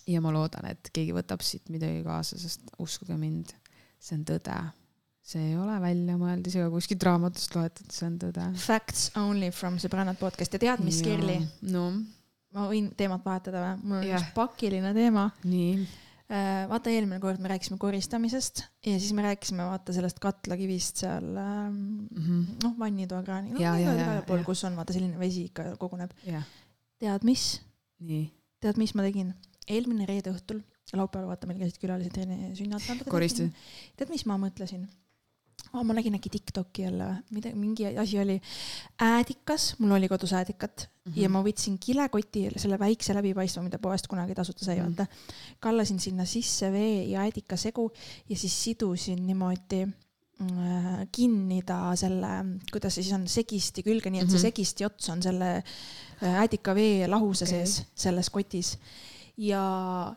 [0.10, 3.54] ja ma loodan, et keegi võtab siit midagi kaasa, sest uskuge mind,
[4.02, 4.58] see on tõde.
[5.28, 8.50] see ei ole välja mõeldud ega kuskilt raamatust loetud, see on tõde.
[8.64, 11.42] Facts only from Sõbrannad podcast ja tead, mis, Kirli?
[11.68, 11.92] no
[12.56, 13.80] ma võin teemat vahetada või?
[13.84, 15.30] mul on üks pakiline teema.
[15.46, 15.88] nii
[16.28, 22.08] vaata, eelmine kord me rääkisime koristamisest ja siis me rääkisime vaata sellest katlakivist seal mm
[22.18, 22.42] -hmm.
[22.64, 26.12] noh, vannitoakraani, noh igal pool, kus on vaata selline vesi ikka koguneb.
[27.00, 27.62] tead mis?
[28.60, 29.34] tead, mis ma tegin?
[29.68, 30.62] eelmine reede õhtul,
[30.94, 32.20] laupäeval vaata, meil käisid külalised
[32.60, 33.08] sünnad.
[33.10, 33.54] koristasid?
[33.96, 34.88] tead, mis ma mõtlesin?
[35.74, 38.38] Oh, ma nägin äkki Tiktoki jälle, midagi, mingi asi oli
[39.02, 41.22] äädikas, mul oli kodus äädikat mm -hmm.
[41.22, 44.98] ja ma võtsin kilekoti, selle väikse läbipaistva, mida poest kunagi tasuta sai mm, -hmm.
[44.98, 45.06] vaata.
[45.60, 47.92] kallasin sinna sisse vee ja äädika segu
[48.30, 54.22] ja siis sidusin niimoodi äh, kinni ta selle, kuidas see siis on, segisti külge, nii
[54.22, 54.32] et mm -hmm.
[54.32, 54.56] see mhm.
[54.56, 55.56] segisti ots on selle
[56.24, 57.58] äh, äädika vee lahuse okay.
[57.58, 58.78] sees selles kotis
[59.38, 60.16] ja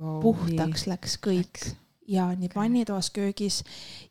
[0.00, 0.90] wow, puhtaks nii.
[0.92, 3.62] läks kõik Läks ja nii vannitoas, köögis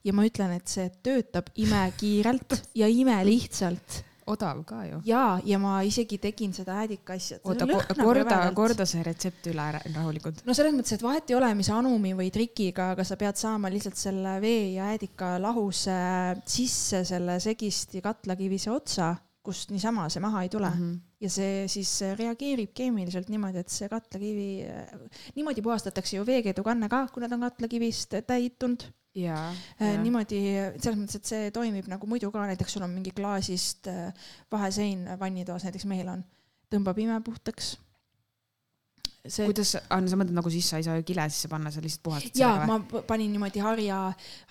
[0.06, 5.00] ja ma ütlen, et see töötab imekiirelt ja imelihtsalt odav ka ju.
[5.08, 7.40] ja, ja ma isegi tegin seda äädika asja.
[7.44, 10.44] oota, korda, korda see retsept üle rahulikult.
[10.48, 13.72] no selles mõttes, et vahet ei ole, mis anumi või trikiga, aga sa pead saama
[13.74, 15.98] lihtsalt selle vee ja äädika lahuse
[16.46, 19.14] sisse selle segisti katlakivise otsa
[19.48, 20.82] kust niisama see maha ei tule mm.
[20.82, 21.07] -hmm.
[21.24, 24.50] Ja see siis reageerib keemiliselt niimoodi, et see katlakivi,
[25.38, 28.86] niimoodi puhastatakse ju veekeedukanne ka, kui nad on katlakivist täitunud.
[29.18, 29.48] Ja,
[29.82, 29.98] äh, ja.
[29.98, 30.40] niimoodi
[30.78, 35.08] selles mõttes, et see toimib nagu muidu ka, näiteks sul on mingi klaasist äh, vahesein
[35.18, 36.22] vannitoas, näiteks meil on,
[36.70, 37.72] tõmbab imepuhtaks
[39.26, 39.48] see.
[39.48, 42.68] kuidas, sa mõtled nagu sisse, ei saa ju kile sisse panna, sa lihtsalt puhastad või?
[42.70, 44.00] ma panin niimoodi harja,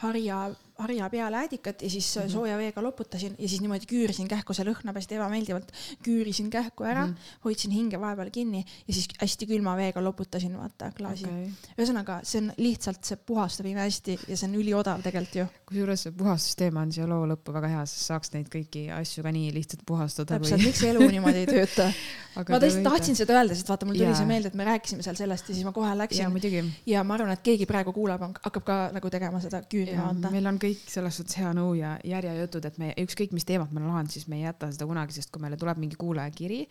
[0.02, 0.40] harja,
[0.78, 2.32] harja peale äädikat ja siis mm -hmm.
[2.32, 5.72] sooja veega loputasin ja siis niimoodi küürisin kähku, see lõhnab hästi ebameeldivalt.
[6.02, 7.40] küürisin kähku ära mm, -hmm.
[7.44, 11.48] hoidsin hinge vahepeal kinni ja siis hästi külma veega loputasin, vaata klaasi okay..
[11.78, 16.12] ühesõnaga, see on lihtsalt, see puhastab imehästi ja see on üliodav tegelikult ju kusjuures see
[16.12, 19.82] puhastusteema on siia loo lõppu väga hea, sest saaks neid kõiki asju ka nii lihtsalt
[19.86, 20.36] puhastada.
[20.36, 21.88] täpselt või..., miks elu niimoodi ei tööta
[22.36, 25.16] ma tõesti tahtsin seda öelda, sest vaata, mul tuli see meelde, et me rääkisime seal
[25.18, 26.38] sellest ja siis ma kohe läksin.
[26.52, 30.30] ja, ja ma arvan, et keegi praegu kuulab, hakkab ka nagu tegema seda küünima anda.
[30.34, 33.84] meil on kõik selles suhtes hea nõu ja järjejutud, et me ükskõik, mis teemat me
[33.84, 36.62] lahanud, siis me ei jäta seda kunagi, sest kui meile tuleb mingi kuulajakiri,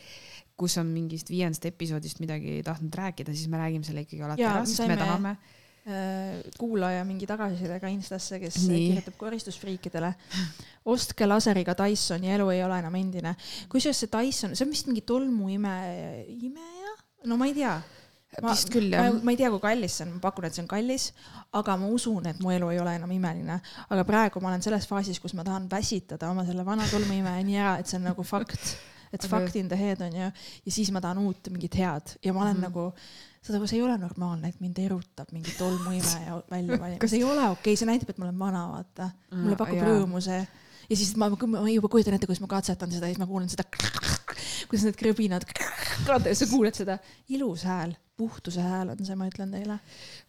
[0.60, 4.56] kus on mingist viiendast episoodist midagi tahtnud rääkida, siis me räägime selle ikkagi alati ja,
[4.56, 5.38] ära, sest me tahame
[5.86, 8.88] Äh, kuulaja mingi tagasisidega Instasse, kes Nii.
[8.88, 10.10] kirjutab koristusfriikidele.
[10.90, 13.36] ostke laseriga Dysoni, elu ei ole enam endine.
[13.70, 15.76] kusjuures see Dyson, see on vist mingi tolmuime,
[16.26, 16.96] imeja?
[17.30, 17.76] no ma ei tea.
[18.44, 19.12] Ma, vist küll jah.
[19.24, 21.12] ma ei tea, kui kallis see on, ma pakun, et see on kallis,
[21.60, 23.60] aga ma usun, et mu elu ei ole enam imeline.
[23.90, 27.62] aga praegu ma olen selles faasis, kus ma tahan väsitada oma selle vana tolmuimeja nii
[27.62, 28.76] ära, et see on nagu fakt,
[29.12, 29.30] et okay.
[29.30, 30.34] fact in the head on ju,
[30.66, 32.70] ja siis ma tahan uut mingit head ja ma olen mm -hmm.
[32.70, 32.94] nagu
[33.46, 37.24] saad aru, see ei ole normaalne, et mind erutab mingi tolmuimeja välja valima, see ei
[37.24, 39.10] ole okei okay,, see näitab, et ma olen vana, vaata.
[39.32, 39.90] mulle pakub ja.
[39.90, 40.46] rõõmu see.
[40.90, 43.52] Ja siis ma, ma juba kujutan ette, kuidas ma katsetan seda ja siis ma kuulen
[43.52, 43.66] seda,
[44.70, 45.48] kuidas need krõbinad,
[46.40, 46.98] sa kuuled seda,
[47.36, 49.80] ilus hääl, puhtuse hääl on see, ma ütlen teile.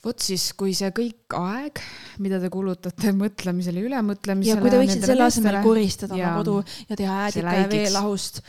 [0.04, 1.82] vot siis, kui see kõik aeg,
[2.24, 4.56] mida te kulutate mõtlemisele, ülemõtlemisele.
[4.56, 8.42] ja kui te võiksite selle asemel koristada oma kodu ja teha äädika ja veelahust,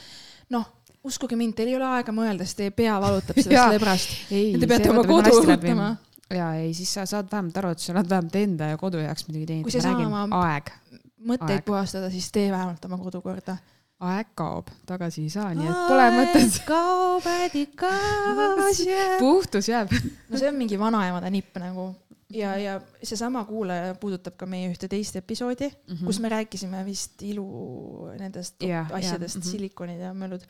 [0.56, 0.74] noh
[1.08, 4.18] uskuge mind, teil ei ole aega mõelda, sest teie pea valutab sellest lebrast.
[4.30, 5.92] Te peate oma kodu õhutama.
[6.34, 9.28] ja ei, siis sa saad vähemalt aru, et sa oled vähemalt enda ja kodu jaoks
[9.30, 9.68] midagi teinud.
[9.68, 10.74] kui sa ei saa oma aeg.
[11.18, 11.66] Mõtteid aeg.
[11.66, 13.58] puhastada, siis tee vähemalt oma kodu korda.
[14.00, 16.60] aeg kaob, tagasi ei saa, nii et pole mõtet.
[16.68, 19.20] kaob, ädikas jääb.
[19.20, 19.94] puhtus jääb.
[20.30, 21.94] no see on mingi vanaemade nipp nagu
[22.34, 26.06] ja, ja seesama kuulaja puudutab ka meie ühte teist episoodi mm, -hmm.
[26.06, 29.52] kus me rääkisime vist ilu nendest yeah, asjadest yeah, mm, -hmm.
[29.52, 30.42] silikonid ja möllud.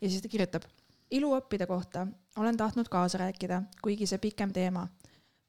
[0.00, 0.62] ja siis ta kirjutab,
[1.10, 2.06] iluõppide kohta
[2.36, 4.88] olen tahtnud kaasa rääkida, kuigi see pikem teema.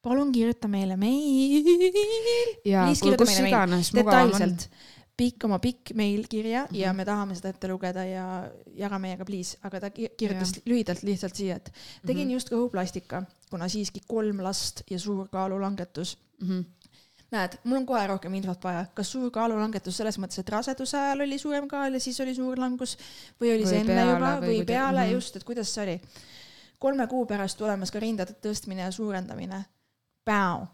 [0.04, 1.64] Palun kirjuta meile meil.
[2.66, 2.88] ja,
[3.18, 4.58] kus iganes mugavam on
[5.18, 6.80] pikk, oma pikk meil kirja mm -hmm.
[6.80, 6.98] ja mhm.
[6.98, 10.62] me tahame seda ette lugeda ja jaga meiega, please, aga ta kirjutas ja.
[10.66, 11.74] lühidalt lihtsalt siia, et
[12.06, 12.34] tegin mm -hmm.
[12.34, 16.48] just kõhuplastika, kuna siiski kolm last ja suur kaalulangetus mm.
[16.50, 16.64] -hmm
[17.34, 21.24] näed, mul on kohe rohkem infot vaja, kas suur kaalulangetus selles mõttes, et raseduse ajal
[21.26, 22.98] oli suurem kaal ja siis oli suur langus
[23.42, 25.14] või oli või see enne peale, juba või, või peale mm -hmm.
[25.14, 26.02] just, et kuidas see oli?
[26.80, 29.66] kolme kuu pärast tulemas ka rindade tõstmine ja suurendamine.
[30.26, 30.70] bow.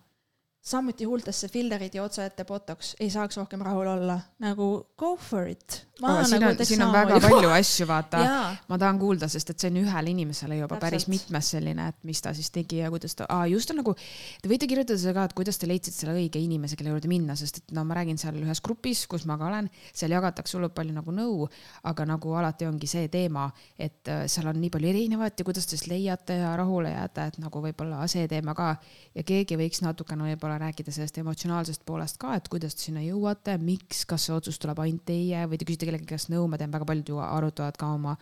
[0.62, 4.68] Samuti huultesse fillerid ja otsaette botox, ei saaks rohkem rahul olla, nagu
[4.99, 5.86] go for it.
[5.99, 7.30] siin nagu on, siin on väga juba.
[7.30, 8.24] palju asju, vaata.
[8.70, 10.84] ma tahan kuulda, sest et see on ühele inimesele juba Täpselt.
[10.84, 13.95] päris mitmes selline, et mis ta siis tegi ja kuidas ta, just on nagu,
[14.43, 17.36] te võite kirjutada seda ka, et kuidas te leidsite selle õige inimese, kelle juurde minna,
[17.39, 20.76] sest et no ma räägin seal ühes grupis, kus ma ka olen, seal jagatakse hullult
[20.76, 21.47] palju nagu nõu,
[21.88, 23.47] aga nagu alati ongi see teema,
[23.80, 27.32] et äh, seal on nii palju erinevat ja kuidas te siis leiate ja rahule jääte,
[27.32, 28.74] et nagu võib-olla see teema ka
[29.16, 33.57] ja keegi võiks natukene võib-olla rääkida sellest emotsionaalsest poolest ka, et kuidas te sinna jõuate,
[33.64, 36.74] miks, kas see otsus tuleb ainult teie või te küsite kellegi käest nõu, ma tean,
[36.74, 38.16] väga paljud ju arutavad ka oma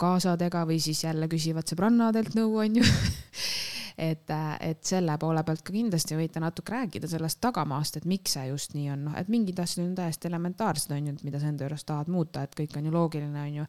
[0.00, 2.84] kaasadega või siis jälle küsivad sõbrannadelt nõu, onju
[4.00, 4.32] et,
[4.64, 8.72] et selle poole pealt ka kindlasti võite natuke rääkida sellest tagamaast, et miks see just
[8.76, 11.66] nii on, noh, et mingid asjad on täiesti elementaarsed, on ju, et mida sa enda
[11.66, 13.66] juures tahad muuta, et kõik on ju loogiline, on ju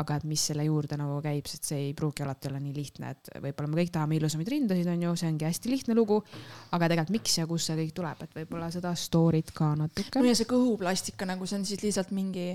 [0.00, 3.10] aga et mis selle juurde nagu käib, sest see ei pruugi alati olla nii lihtne,
[3.12, 6.22] et võib-olla me kõik tahame ilusamaid rindasid, on ju, see ongi hästi lihtne lugu.
[6.70, 10.22] aga tegelikult miks ja kust see kõik tuleb, et võib-olla seda story't ka natuke.
[10.22, 12.54] no ja see kõhuplastika nagu see on siis lihtsalt mingi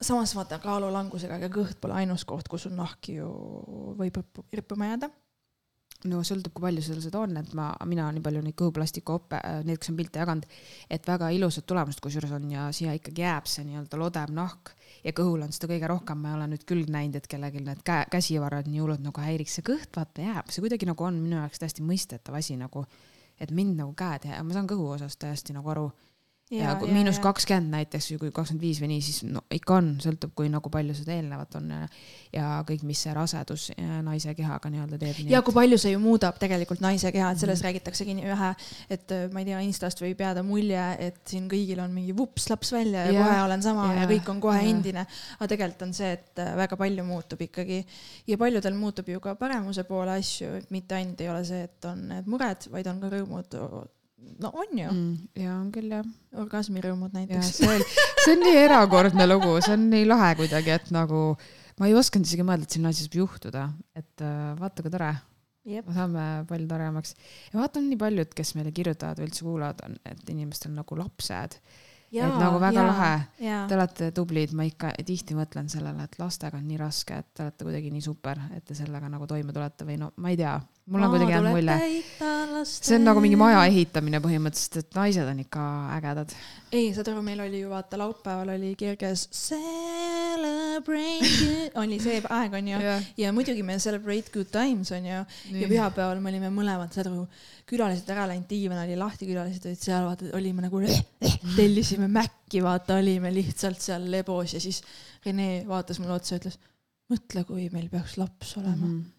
[0.00, 3.28] samas vaata kaalulangusega, aga kõht pole ainus koht, kus sul nahk ju
[3.98, 4.22] võib
[4.54, 5.12] rippuma jääda
[6.04, 9.80] no sõltub, kui palju sul seda on, et ma, mina nii palju neid kõhuplastikuoppe, need,
[9.80, 10.46] kes on pilte jaganud,
[10.92, 14.74] et väga ilusad tulemused kusjuures on ja siia ikkagi jääb see nii-öelda lodev nahk.
[15.06, 17.82] Ja kõhul on seda kõige rohkem, ma ei ole nüüd küll näinud, et kellelgi need
[17.86, 21.38] käe, käsivarad nii hullult nagu häiriks, see kõht vaata jääb, see kuidagi nagu on minu
[21.38, 22.86] jaoks täiesti mõistetav asi nagu,
[23.40, 25.90] et mind nagu käed ja ma saan kõhu osas täiesti nagu aru
[26.50, 29.88] ja, ja miinus kakskümmend näiteks või kui kakskümmend viis või nii, siis no ikka on,
[30.02, 31.80] sõltub, kui nagu palju seda eelnevat on ja,
[32.34, 33.64] ja kõik, mis see rasedus
[34.06, 35.18] naise kehaga nii-öelda teeb.
[35.30, 37.70] ja kui palju see ju muudab tegelikult naise keha, et sellest mm.
[37.70, 38.52] räägitaksegi nii vähe,
[38.94, 42.46] et äh, ma ei tea, Instast võib jääda mulje, et siin kõigil on mingi vups
[42.52, 44.70] laps välja ja, ja kohe olen sama ja, ja kõik on kohe ja.
[44.70, 45.06] endine.
[45.40, 47.82] aga tegelikult on see, et äh, väga palju muutub ikkagi
[48.30, 51.90] ja paljudel muutub ju ka paremuse poole asju, et mitte ainult ei ole see, et
[51.90, 53.60] on need mured, vaid on ka rõõmud
[54.16, 55.28] no on ju mm,.
[55.42, 56.04] ja on küll jah.
[56.36, 57.52] orgasmirõõmud näiteks.
[57.60, 57.84] see on,
[58.24, 61.22] see on nii erakordne lugu, see on nii lahe kuidagi, et nagu
[61.80, 63.64] ma ei osanud isegi mõelda, et selline asi saab juhtuda,
[63.96, 65.10] et uh, vaata kui tore.
[65.66, 67.16] me saame palju taremaks
[67.50, 70.98] ja vaata on nii paljud, kes meile kirjutavad või üldse kuulavad, on, et inimestel nagu
[71.00, 71.58] lapsed.
[72.16, 73.12] et nagu väga ja, lahe,
[73.68, 77.44] te olete tublid, ma ikka tihti mõtlen sellele, et lastega on nii raske, et te
[77.44, 80.56] olete kuidagi nii super, et te sellega nagu toime tulete või no ma ei tea
[80.86, 81.76] mul on kuidagi jäänud mulje.
[82.64, 85.62] see on nagu mingi maja ehitamine põhimõtteliselt, et naised on ikka
[85.96, 86.34] ägedad.
[86.70, 91.26] ei, saad aru, meil oli ju vaata laupäeval oli kirjas celebrate,
[91.82, 93.08] oli see aeg onju Jah.
[93.18, 95.24] ja muidugi me celebrate good times onju ja
[95.72, 97.26] pühapäeval me olime mõlemad, saad aru,
[97.66, 100.76] külalised ära läinud, diivan oli lahti, külalised olid seal, vaata olime nagu,
[101.58, 104.78] tellisime Maci, vaata olime lihtsalt seal lebos ja siis
[105.26, 106.60] Rene vaatas mulle otsa, ütles
[107.10, 108.90] mõtle, kui meil peaks laps olema mm.
[108.94, 109.15] -hmm.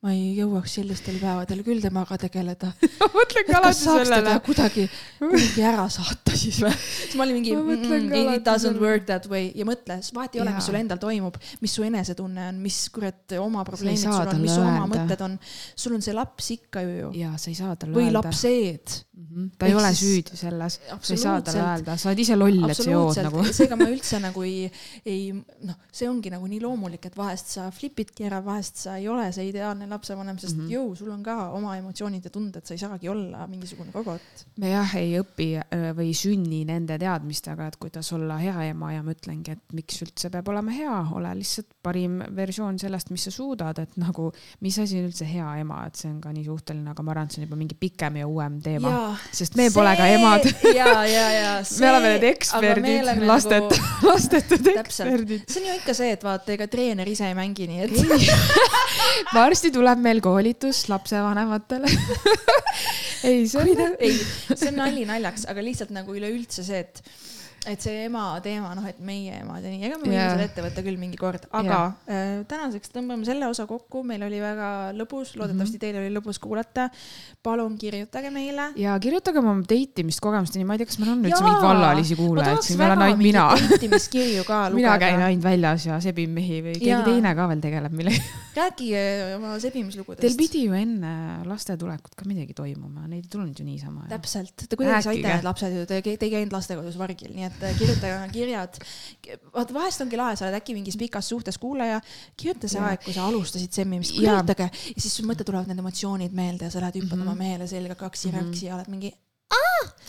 [0.00, 2.70] Ma ei jõuaks sellistel päevadel küll temaga tegeleda.
[2.80, 4.36] et kas saaks teda sellele.
[4.46, 4.84] kuidagi,
[5.20, 6.72] kuidagi ära saata siis või?
[6.72, 8.80] siis ma olin mingi Ma mm,, it doesn't sellele.
[8.80, 12.48] work that way ja mõtle, vahet ei ole, mis sul endal toimub, mis su enesetunne
[12.48, 15.36] on, mis kurat oma probleemid sul on, mis su oma mõtted on.
[15.76, 18.96] sul on see laps ikka ju, ja sa ei saa talle või lapsed.
[19.58, 22.64] Ta ei Ehk ole süüdi selles, sa ei saa talle öelda, sa oled ise loll,
[22.70, 23.44] et sa jood nagu.
[23.52, 24.70] seega ma üldse nagu ei,
[25.04, 29.08] ei noh, see ongi nagu nii loomulik, et vahest sa flipidki ära, vahest sa ei
[29.08, 30.66] ole see ideaalne lapsevanem, sest mm Mhm.
[30.68, 30.74] -hmm.
[30.76, 34.20] jõu, sul on ka oma emotsioonid ja tunded, sa ei saagi olla mingisugune robot.
[34.56, 38.92] me jah ei õpi äh, või ei sünni nende teadmistega, et kuidas olla hea ema
[38.92, 43.24] ja ma ütlengi, et miks üldse peab olema hea, ole lihtsalt parim versioon sellest, mis
[43.24, 46.44] sa suudad, et nagu mis asi on üldse hea ema, et see on ka nii
[46.44, 49.68] suhteline, aga ma arvan, et see on juba mingi pikem ja uuem teema, sest me
[49.74, 50.46] pole ka emad.
[50.80, 51.52] ja, ja, ja.
[51.80, 53.88] me oleme need eksperdid, lastet Nagu...
[54.10, 55.44] lastetud eksperdid.
[55.50, 57.96] see on ju ikka see, et vaata, ega treener ise ei mängi, nii et
[59.38, 61.90] varsti tuleb meil koolitus lapsevanematele.
[63.28, 63.98] ei, see on.
[63.98, 64.14] ei,
[64.54, 67.04] see on nali naljaks, aga lihtsalt nagu üleüldse see, et
[67.68, 70.30] et see ema teema, noh, et meie emad ja nii, ega me võime Jaa.
[70.32, 74.38] selle ette võtta küll mingi kord, aga äh, tänaseks tõmbame selle osa kokku, meil oli
[74.40, 75.80] väga lõbus, loodetavasti Mhm.
[75.82, 76.88] teil oli lõbus kuulata.
[77.42, 78.70] palun kirjutage meile.
[78.76, 82.16] ja kirjutage oma date imist kogemusteni, ma ei tea, kas meil on üldse mingeid vallalisi
[82.16, 83.44] kuulajaid, siin meil on ainult mina.
[83.56, 85.26] date-imiskirju ka mina käin lugeda.
[85.28, 87.04] ainult väljas ja sebin mehi või keegi Jaa.
[87.04, 88.24] teine ka veel tegeleb millegagi.
[88.60, 89.02] rääkige
[89.36, 90.20] oma sebimislugudest.
[90.24, 91.12] Teil pidi ju enne
[91.48, 94.04] laste tulekut ka midagi toimuma, neid ei tulnud ju niisama.
[94.10, 97.49] täpselt, te kuidagi saite need lapsed ju, te, te ei käinud lastekodus vargil, nii et
[97.62, 98.78] äh, kirjutage kirjad.
[99.54, 102.00] vaata, vahest ongi lahe, sa oled äkki mingis pikas suhtes kuulaja,
[102.36, 102.92] kirjuta see Jaa.
[102.92, 106.74] aeg, kui sa alustasid semmimist, kirjutage ja siis sul mõte tulevad need emotsioonid meelde ja
[106.74, 107.22] sa lähed hüppad mm.
[107.22, 107.34] -hmm.
[107.34, 109.14] oma mehele selga kaksi-räksi ja oled mingi.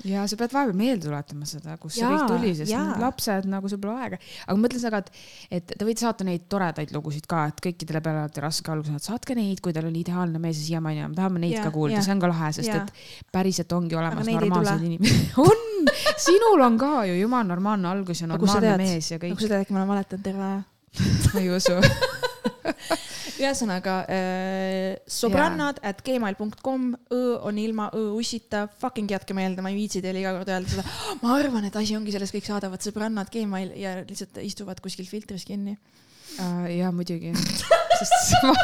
[0.07, 2.81] Ja sa pead vahepeal meelde tuletama seda, kust see kõik tuli, sest jaa.
[2.87, 4.19] need lapsed nagu sul pole aega.
[4.45, 5.11] aga ma mõtlen seda, et,
[5.59, 9.09] et te võite saata neid toredaid lugusid ka, et kõikidele peale olete raske alguses, et
[9.11, 12.01] saatke neid, kui teil on ideaalne mees ja siiamaani on, tahame neid Jaa, ka kuulda,
[12.05, 12.81] see on ka lahe, sest Jaa.
[12.81, 15.37] et päriselt ongi olemas normaalsed inimesed.
[15.47, 15.93] on,
[16.25, 19.45] sinul on ka ju jumala normaalne algus ja Aga kust normaalne mees ja kõik nagu,
[19.45, 20.61] sa tead, äkki ma olen valetanud terve aja.
[21.31, 21.79] ma ei usu.
[23.41, 29.79] ühesõnaga äh, sobrannad at gmail.com, õ on ilma õ ussita, fucking jätke meelde, ma ei
[29.79, 30.85] viitsi teile iga kord öelda seda.
[31.23, 35.45] ma arvan, et asi ongi selles kõik saadavad sõbrannad Gmail ja lihtsalt istuvad kuskil filtris
[35.47, 35.77] kinni.
[36.71, 37.33] ja muidugi,
[37.99, 38.55] sest ma,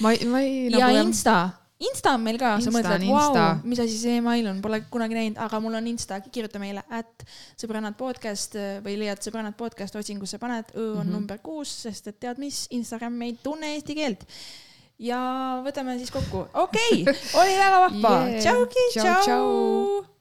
[0.00, 1.38] ma, ma ei ja nagu Insta,
[1.76, 5.40] Insta on meil ka, sa mõtled, vau mis asi see email on, pole kunagi näinud,
[5.44, 7.26] aga mul on Insta, kirjuta meile, et
[7.60, 11.02] sõbrannad podcast või leiad sõbrannad podcast otsingusse paned, õ on mm.
[11.02, 11.12] -hmm.
[11.12, 14.24] number kuus, sest et tead mis, Instagram ei tunne eesti keelt.
[14.98, 15.20] ja
[15.64, 18.40] võtame siis kokku, okei okay,, oli väga vahva Yeah.
[18.40, 19.22] tšauki, Tšau, tšau.
[19.22, 20.15] tšau.